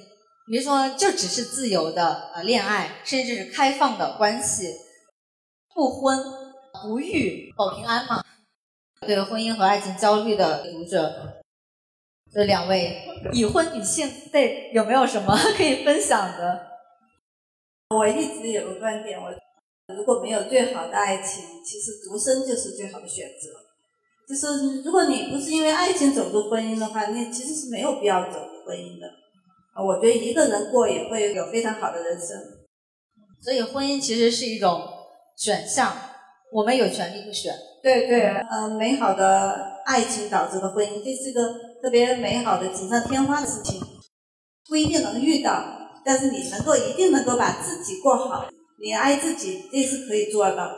[0.47, 4.73] 比如说就只是自由的呃恋爱，甚至是开放的关系，
[5.75, 6.17] 不婚
[6.81, 8.23] 不育保平安嘛。
[9.01, 11.41] 对婚姻和爱情焦虑的读者。
[12.31, 16.67] 这两位已婚女性，对有没有什么 可以分享的？
[17.89, 19.33] 我一直有个观点，我
[19.93, 23.49] 如果没有最好的爱情，其实独身就是最好的选择。
[24.25, 29.18] 就是如果你不是因为爱情走入婚姻的话，你其实是没有必要走入婚姻的。
[29.79, 32.37] 啊，我觉得一个人过也会有非常好的人生。
[33.41, 34.81] 所以婚姻其实是一种
[35.37, 35.95] 选项，
[36.51, 37.53] 我们有权利去选。
[37.81, 43.79] 对对，呃，美好的爱情导致的婚姻，这是个特别美好的锦上添花的事情，
[44.67, 45.63] 不一定能遇到，
[46.03, 48.49] 但是你能够一定能够把自己过好，
[48.81, 50.69] 你爱自己，这是可以做到。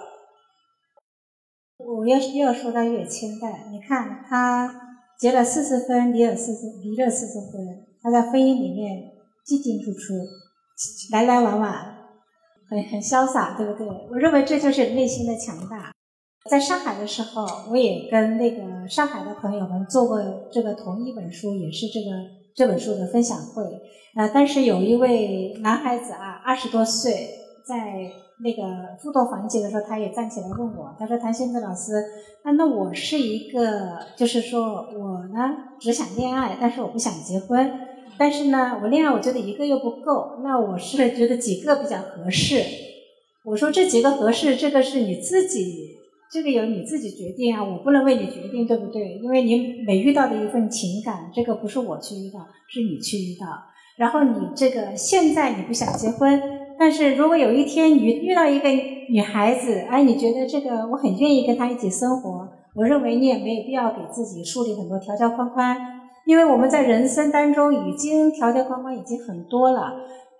[1.79, 9.11] 我要又要说到月清代，你看他结了四次婚，离了四次，离了四次婚，他在婚姻里面
[9.45, 10.13] 进进出出，
[11.11, 11.73] 来来往往，
[12.69, 13.87] 很很潇洒，对不对？
[14.09, 15.91] 我认为这就是内心的强大。
[16.49, 20.19] 在上海的时候，我也跟那个上海的朋友们做过
[20.51, 22.09] 这个同一本书，也是这个
[22.55, 23.63] 这本书的分享会。
[24.15, 27.29] 呃，但是有一位男孩子啊，二十多岁，
[27.63, 27.93] 在
[28.43, 28.63] 那个
[29.03, 31.93] 互动环节的时候，他也站起来问我，他说：“谭先子老师，
[32.43, 34.63] 那那我是一个，就是说
[34.97, 37.71] 我呢只想恋爱，但是我不想结婚，
[38.21, 42.61] 但是呢我恋爱我觉得一个又不够，那我是觉得几个比较合适。
[43.43, 45.97] 我说这几个合适，这个是你自己。”
[46.31, 49.19] 这个由你自己决定啊，我不能为你决定，对不对？
[49.21, 53.47] 因为你每遇到的一份情感，这个不是我去遇到，是你去遇到。
[53.97, 56.41] 然后你这个现在你不想结婚，
[56.79, 65.75] 但是如果有一天你遇到一个女孩子，哎，你觉得这个我很愿意跟她一起生活，我认为你也没有必要给自己树立很多条条框框，
[66.31, 69.91] 因为我们在人生当中已经条条框框已经很多了。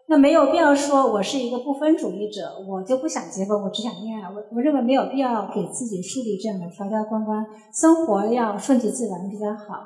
[0.07, 4.29] 那没有必要说，我是一个不分主义者，我就不想结婚，我只想恋爱。
[4.29, 9.83] 我我认为没有必要给自己树立这样的条条框框，生活要顺其自然比较好。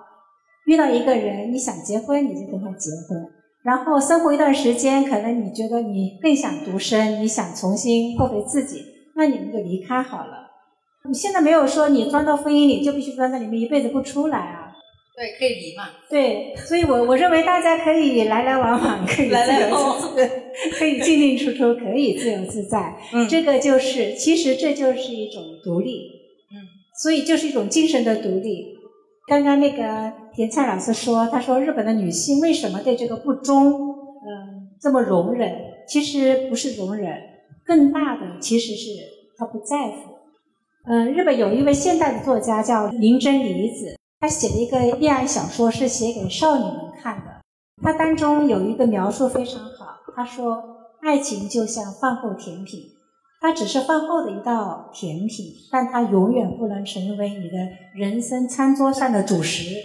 [0.67, 3.27] 遇到一个人，你想结婚，你就跟他结婚，
[3.63, 8.83] 然后生活一段时间，可能你觉得你更想独身，你想重新获回自己，
[9.15, 10.51] 那你们就离开好了。
[11.09, 14.64] 你现在没有说你钻到婚姻里就必须钻在里面一辈子不出来啊。
[15.15, 15.89] 对，可以离嘛？
[16.09, 20.29] 对，所以我我认为大家可以来来往往，可以自由自在，
[20.77, 22.93] 可以进进出出，可以自由自在。
[23.13, 26.09] 嗯，这个就是，其实这就是一种独立。
[26.51, 26.59] 嗯，
[27.01, 28.75] 所以就是一种精神的独立。
[29.27, 35.49] 刚刚那个田菜老师说，他说日本的女性为什么对这个不忠，嗯，这么容忍？
[35.87, 37.13] 其实不是容忍，
[37.65, 38.89] 更大的其实是
[39.37, 40.13] 她不在乎。
[40.87, 43.95] 嗯，日本有一位现代的作家叫林真理子。
[44.25, 47.41] 他写了一个恋爱小说，是写给少女们看的。
[47.83, 50.63] 他当中有一个描述非常好，他说
[51.05, 52.81] ：“爱情就像饭后甜品，
[53.39, 57.55] 它只是饭后的一道甜品，但它永远不能成为你的
[57.93, 59.75] 人生餐桌上的主食，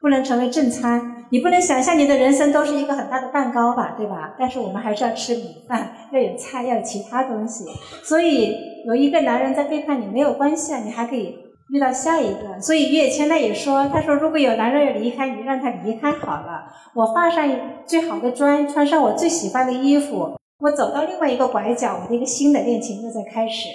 [0.00, 1.26] 不能成为正餐。
[1.28, 4.34] 你不能想象你的人生都是一个很大的蛋糕吧，对吧？
[4.38, 7.66] 但是我们还是要吃米饭，要有菜，要有其他东西。
[8.02, 8.56] 所以
[8.86, 11.36] 有一个男人在背叛你没有关系啊，你还可以。”
[11.72, 16.70] 遇到下一个，所以月千代也说：“他说如果有男人要离开你，让他离开好了。
[16.94, 17.48] 我化上
[17.86, 23.68] 最好的妆，穿上我最喜欢的衣服，我走到另外一个拐角，我的一个新的恋情又在开始。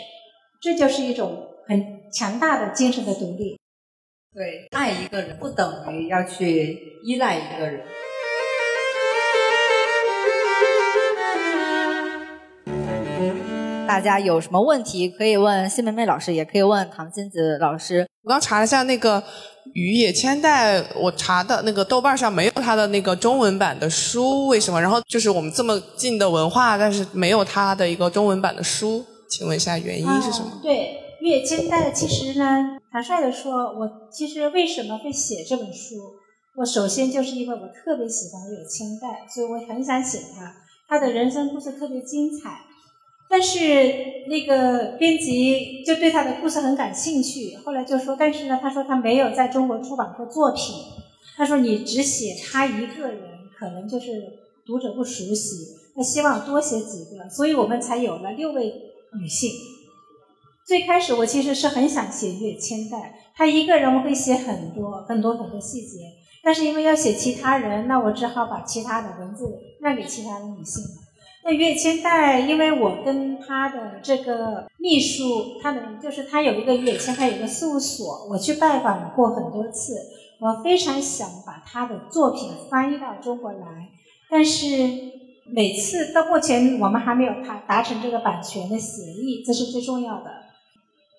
[0.62, 3.60] 这就是一种很强大的精神的独立。
[4.34, 7.82] 对，爱一个人不等于要去依赖一个人。”
[13.90, 18.08] 大家有什么问题可以问谢梅梅老师，也可以问唐金子老师。
[18.24, 19.22] 我刚查了一下那个
[19.74, 24.80] 雨野千代，我查的那个豆瓣上没有他的那个中文版的书，为什么？
[24.80, 30.60] 然后就是我们这么近的文化，但是没有他的一个中文版的书，请问一下原因是什么？
[30.62, 35.96] 对，野千代其实呢，坦率的说，我其实为什么会写这本书？
[36.60, 40.54] 我首先就是因为我特别喜欢野千代，所以我很想写他，
[40.88, 42.70] 他的人生故事特别精彩。
[43.30, 43.58] 但是
[44.28, 50.76] 那个编辑就对他的故事很感兴趣，后来就说，但是呢，他说他没有在中国出版过作品，
[51.38, 53.22] 他说你只写他一个人，
[53.58, 58.74] 可能就是读者不熟悉，他希望多写几个，所以我们才有了六位
[59.20, 59.52] 女性。
[60.66, 66.00] 最开始我其实是很想写月千代，他一个人我会写很多很多很多细节，
[66.44, 69.46] 但是因为要写其他人，那我只好把其他的文字
[69.82, 71.09] 让给其他的女性了。
[71.44, 79.96] 那月千代，因为我跟他的这个秘书，他的就是他有一个月千，他有一个事务所，我去拜访过很多次，
[80.40, 83.90] 我非常想把他的作品翻译到中国来，
[84.30, 84.66] 但是
[85.52, 90.32] 每次到目前我们还没有达达成这个版权的协议，这是最重要的。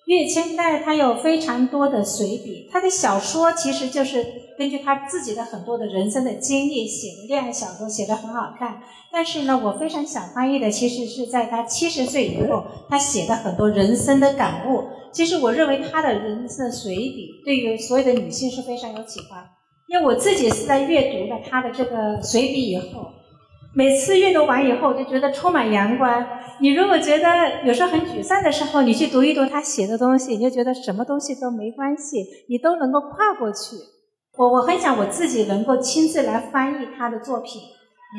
[0.05, 4.25] 月千代他有非常多的随笔，他的小说其实就是
[4.57, 8.81] 根据他自己的很多的人生的经历写的恋爱小说，写的很好看。
[9.11, 14.83] 但是呢，我非常想翻译的，其实是在他七十岁以后，他写的很多人生的感悟。
[15.11, 19.45] 其实我认为他的人生随笔对于所有的女性是非常有启发，
[19.89, 23.11] 因为我自己是在阅读了他的这个随笔以后。
[23.73, 26.25] 每次阅读完以后，就觉得充满阳光。
[26.59, 33.77] 你如果觉得有时候很沮丧的时候，你去读一读他写的东西，你就觉得什么东西都没关系，你都能够跨过去。
[34.37, 37.61] 我我很想我自己能够亲自来翻译他的作品。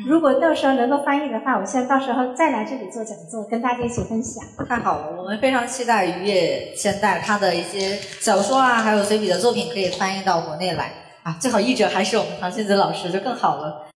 [0.07, 4.43] 如果到时候能够翻译的话，我现在到时候再来这里做讲座，跟大家一起分享。
[4.67, 10.91] 太好了，我们非常期待于野千代他的一些小说啊，还有随笔的作品可以翻译到国内来
[11.23, 11.37] 啊。
[11.39, 13.87] 最好译者还是我们唐新子老师，就更好了。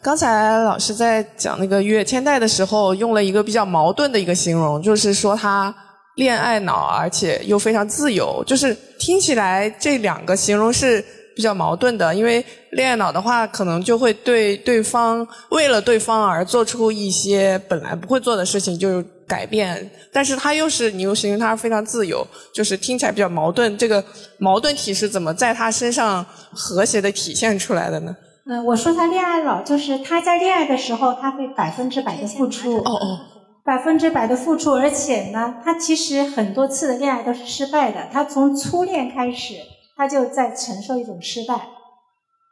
[0.00, 5.74] 刚才老师在讲那个月千代的时候，用了一个比较矛盾的一个形容，就是说他
[6.16, 8.42] 恋爱脑，而且又非常自由。
[8.46, 19.90] 就是听起来这两个形容是比较矛盾的，因为恋爱脑的话，可能就会对对方为了对方而做出一些本来不会做的事情，就是改变。
[20.12, 23.78] 但是他又是你又形容他非常自由，就是听起来比较矛盾。
[23.78, 24.04] 这个
[24.38, 26.22] 矛盾体是怎么在他身上
[26.52, 28.14] 和谐的体现出来的呢？
[28.44, 33.18] 嗯，我说他恋爱脑，就是他在恋爱的时候，他会百分之百的付出，哦哦，
[33.64, 38.08] 百分之百的付出，而且呢，他其实很多次的恋爱都是失败的。
[38.12, 39.54] 他从初恋开始，
[39.96, 41.68] 他就在承受一种失败。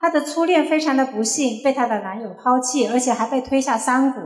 [0.00, 4.20] 他的初恋非常的不幸，被他的男友抛弃，而且还被推下山谷。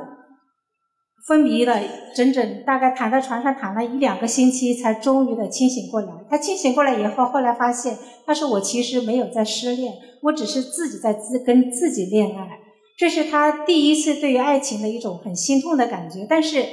[1.27, 1.81] 昏迷了
[2.15, 6.09] 整整大概躺在床上躺了一两个星期，才终于的清醒过来。
[6.29, 7.97] 他清醒过来以后，后来发现，
[8.27, 9.95] 他说我其实没有在失恋，
[10.25, 12.61] 我只是自己在自跟自己恋爱。
[12.97, 16.27] 这是他第一次对于爱情的一种很心痛的感觉。
[16.29, 16.65] 但是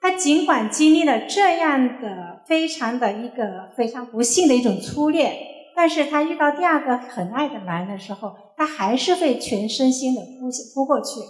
[0.00, 5.36] 他尽管经历了这样的非常的一个非常不幸的一种初恋，
[5.74, 11.20] 但是他遇到第二个很爱的男人的时候，他还是会全身心的扑扑过去。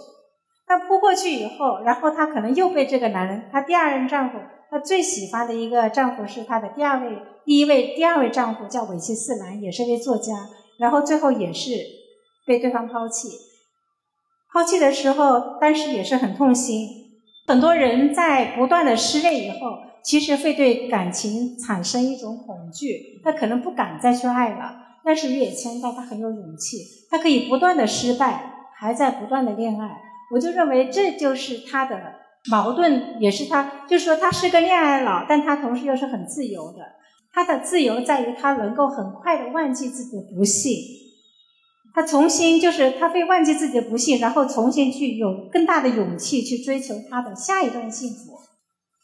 [0.67, 4.37] 他扑过去以后，然后他可能又被这个男人，他第二任丈夫，
[4.69, 10.33] 他最喜欢的一个丈夫是他的第二位、第一位、第二位丈夫，叫尾崎四郎，也是位作家。
[10.77, 11.71] 然后最后也是
[12.45, 13.29] 被对方抛弃。
[14.55, 16.87] 抛弃的时候，当时也是很痛心。
[17.45, 19.57] 很多人在不断的失恋以后，
[20.01, 24.71] 其实会对感情产生一种恐惧，他可能不敢再去爱了。
[25.03, 26.77] 但是野千代他很有勇气，
[27.11, 29.89] 他可以不断的失败，还在不断的恋爱。
[30.33, 31.99] 我就认为这就是他的
[32.49, 36.77] 矛盾，也是他，就是说他是个恋爱脑，但他同时又是很自由的。
[37.33, 40.71] 他的自由在于他能够很快的忘记自己的不幸，
[41.95, 48.37] 他重新就是他会忘记自己的不幸，然后重新去有更大的勇气去追求他的下一段幸福。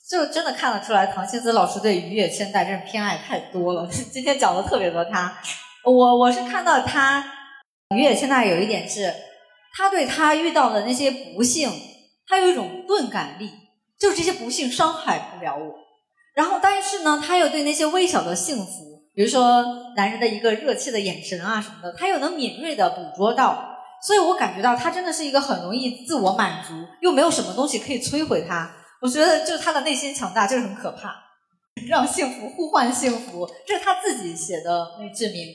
[0.10, 3.88] 就真的看得出来，唐星子老师对于野千代真是偏爱太多了。
[4.12, 5.38] 今天讲的特别多，他，
[5.86, 7.24] 我我是看到他
[7.96, 9.14] 于野千代有一点是。
[9.74, 11.72] 他对他遇到的那些不幸，
[12.28, 13.50] 他有一种钝感力，
[13.98, 15.76] 就是这些不幸伤害不了我。
[16.36, 23.68] 然后，但是呢，他又对那些微小的幸福，比如说男人的一个热切的眼神啊什么的，他又能敏锐的捕捉到。
[24.04, 28.74] 所以我感觉到他真的是一个很容易自我满足，又没有什么东西可以摧毁他。
[29.00, 31.16] 我觉得，就是他的内心强大，就是很可怕，
[31.88, 35.48] 让幸福呼唤幸福，这是他自己写的那志明。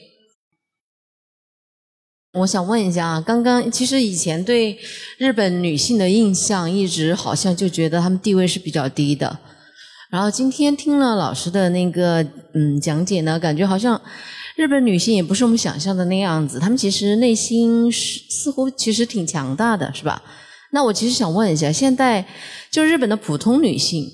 [2.34, 4.78] 我想问一下啊，刚刚其实以前对
[5.18, 9.38] 日本女性的印象一直好像就觉得她们地位是比较低的，
[10.10, 12.24] 然后今天听了老师的那个
[12.54, 14.00] 嗯讲解呢，感觉好像
[14.54, 20.22] 日本女性也不是我们想象的那样子，她们其实内心是似乎其实挺强大的，是吧？
[20.72, 22.24] 那我其实想问一下，现在
[22.70, 24.10] 就日本的普通女性，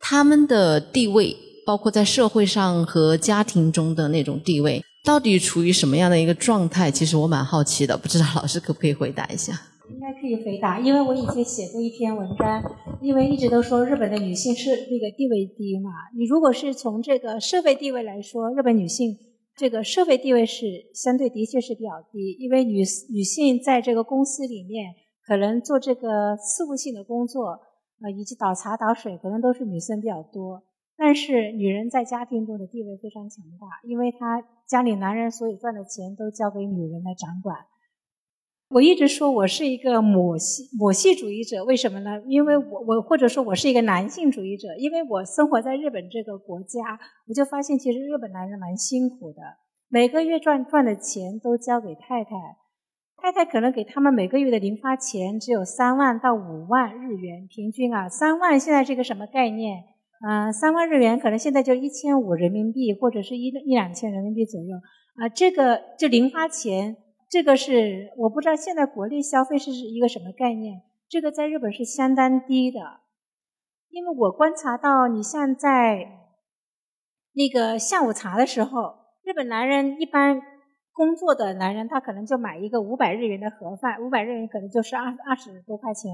[0.00, 4.82] 她们的地位，包括在社会上和家庭中的那种地位。
[5.04, 6.90] 到底处于什么样的一个状态？
[6.90, 9.60] 其实我蛮好奇的，不知道老师可不可以回答一下？
[9.90, 12.62] 应该可以回答，因为我以前写过一篇文章，
[13.00, 15.90] 因为一直都说日本的女性是那个地位低嘛。
[16.16, 19.16] 你如果是从这个社会地位来说，日本女性
[19.56, 22.82] 这个社会地位是相对的确是比较低，因为女
[23.12, 24.94] 女性在这个公司里面
[25.26, 27.60] 可能做这个事务性的工作，
[28.02, 30.62] 呃，以及倒茶倒水，可能都是女生比较多。
[30.96, 37.56] 但是女人在家庭中的地位非常强大，因为她家里男人所有赚的钱都交给女人来掌管。
[38.70, 42.20] 我一直说我是一个母系母系主义者，为什么呢？
[42.26, 49.40] 因为我我或者说我是一个男性主义者，因为我生活在日本这个国家，我就发现其实日本男人蛮辛苦的，
[49.88, 52.30] 每个月赚赚的钱都交给太太，
[53.16, 59.84] 太太可能给他们每个月的零花钱只有三万到五万日元，平均啊，三万现在是个什么概念？
[60.26, 64.76] 嗯，三万日元可能现在就一千五人民币，或者是一一两千人民币左右。
[65.16, 66.96] 啊，这个就零花钱，
[67.34, 70.82] 这个是我不知道现在国内消费是一个什么概念。
[71.08, 72.78] 这个在日本是相当低的，
[73.90, 76.30] 因为我观察到，你像在
[77.32, 78.94] 那个下午茶的时候，
[79.24, 80.40] 日本男人一般
[80.92, 86.12] 工作的男人，他可能就买一个五百日元的盒饭，五百日元可能就是二二十多块钱，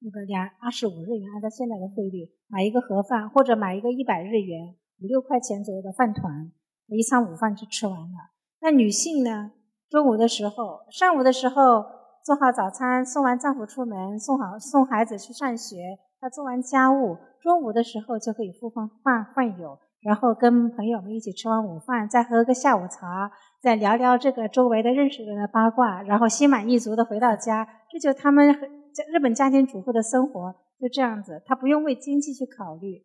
[0.00, 6.52] 那个两二十五日元，按照现在的汇率买一个盒饭，或者买一个一百日元五六块钱左右的饭团，
[6.88, 8.36] 一餐午饭就吃完了。
[8.60, 9.52] 那女性呢？
[9.90, 11.84] 中午的时候，上午的时候
[12.22, 15.76] 做好早餐，送完丈夫出门，送好送孩子去上学，
[16.20, 23.30] 她做完家务，中午的时候就可以呼朋唤唤友，然后跟朋友们一起吃完午饭，再喝个下午茶，
[23.62, 27.66] 再聊聊这个周围的认识人的八卦，然后心满意足的回到家。
[27.90, 28.52] 这就他们
[28.92, 33.02] 家日本家庭主妇的生活，就这样子，她不用为经济去考虑。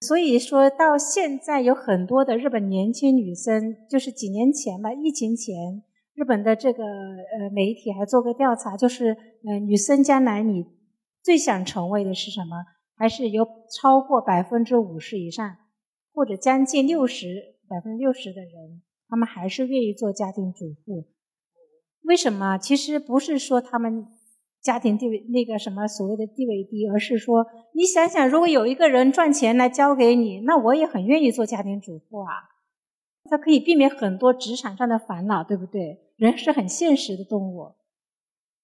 [0.00, 5.82] 所以说到现在，有很多的日本年轻女生，就是几年前吧，疫情前，
[6.16, 9.16] 日本的这个呃媒体还做过调查，就是
[9.46, 10.66] 呃女生将来你
[11.22, 12.56] 最想成为的是什么？
[12.96, 15.56] 还是有超过百分之五十以上，
[16.12, 21.06] 或者将近六十百分之六十的人，他们还是愿意做家庭主妇。
[22.02, 22.58] 为什么？
[22.58, 24.08] 其实不是说他们。
[24.62, 32.32] 家庭地位那个什么所谓的地位低，而是说你想想，如果有一个人赚钱来交给你，那我也很愿意做家庭主妇啊。
[33.30, 36.00] 他可以避免很多职场上的烦恼，对不对？
[36.16, 37.74] 人是很现实的动物，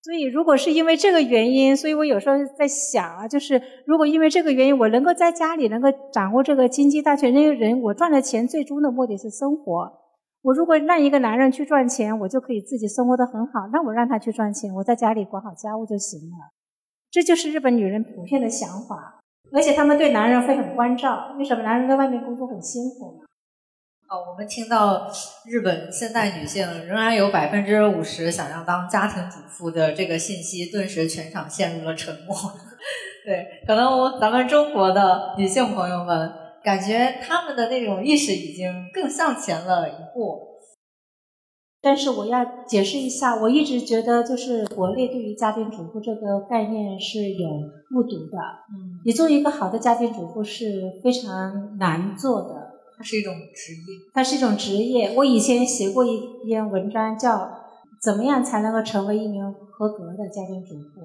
[0.02, 10.00] 所以如果是因为这个原因，所以我有时候在想啊，就是如果因为这个原因，我能够在家里能够掌握这个经济大权，因为人我赚了钱，最终的目的是生活。
[10.42, 13.68] 我如果让一个男人去赚钱，我就可以自己生活的很好。
[13.72, 16.50] 那我让他去赚钱，我在家里管好家务就行了。
[17.12, 19.20] 这就是日本女人普遍的想法，
[19.52, 21.36] 而且他们对男人会很关照。
[21.38, 23.21] 为什么男人在外面工作很辛苦呢？
[24.12, 25.10] 哦，我们听到
[25.46, 32.36] 日本现代女性仍然有百分之五十想要当家庭主妇的这个信息，顿时全场陷入了沉默。
[33.24, 36.30] 对，可能咱们中国的女性朋友们。
[36.62, 40.38] 感觉他们的那种意识已经更向前了一步，
[41.80, 48.38] 但是我要解释一下，我一直觉得就是国内对于家庭主妇这个概念是有误读的。
[48.72, 52.61] 嗯，你做一个好的家庭主妇是非常难做的，
[53.02, 55.14] 是一种职业，它是一种职业。
[55.16, 57.36] 我以前写过一篇文章，叫
[58.02, 61.00] 《怎么样才能够成为一名合格的家庭主妇》。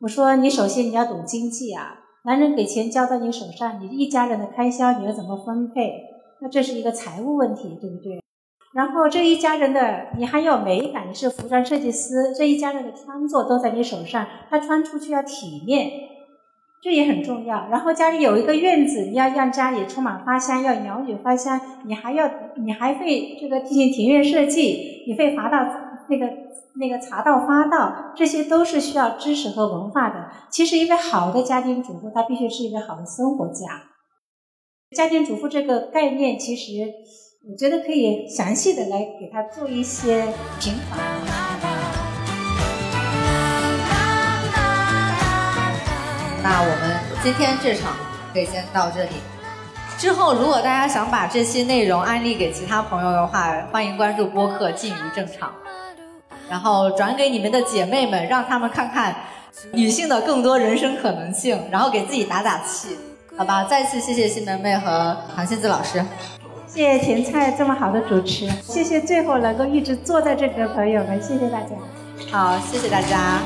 [0.00, 2.00] 我说，你首先你要懂经济啊。
[2.24, 5.92] 男人给钱交到你手上，你一家人的开销你要怎么分配？
[6.40, 8.20] 那这是一个财务问题，对不对？
[8.74, 15.90] 然后这一家人的你还要美感，你是服装设计师，这一家人的穿着都在你手上，他穿出去要体面，
[16.82, 17.68] 这也很重要。
[17.70, 25.58] 然后家里有一个院子，你要让家里充满花香，要鸟语花香，你还要你还会这个进行庭院设计，你会划到
[26.08, 26.48] 那个。
[26.80, 30.30] 那个茶道、花道，这些都是需要知识和文化的。
[30.48, 33.82] 其实，一个好的家庭主妇，她必须是一个好的生活家。
[34.96, 36.72] 家庭主妇这个概念，其实
[37.50, 40.22] 我觉得可以详细的来给她做一些
[40.60, 41.67] 平反。
[46.50, 47.92] 那我们今天这场
[48.32, 49.10] 可以先到这里。
[49.98, 55.52] 之后，如果大家想把这期内容安利给其他朋友的话，欢迎关注播客“进于正常”。
[56.48, 59.14] 然后转给你们的姐妹们，让她们看看
[59.72, 62.96] 女性的更多人生可能性，然后给自己打打气，
[63.36, 63.64] 好吧？
[63.64, 66.02] 再次谢谢新门妹和唐新子老师，
[66.66, 71.68] 谢谢甜菜这么好的主持，谢谢最后能够一直坐在这里的朋友们，谢谢大家，
[72.32, 73.38] 好，谢谢大家。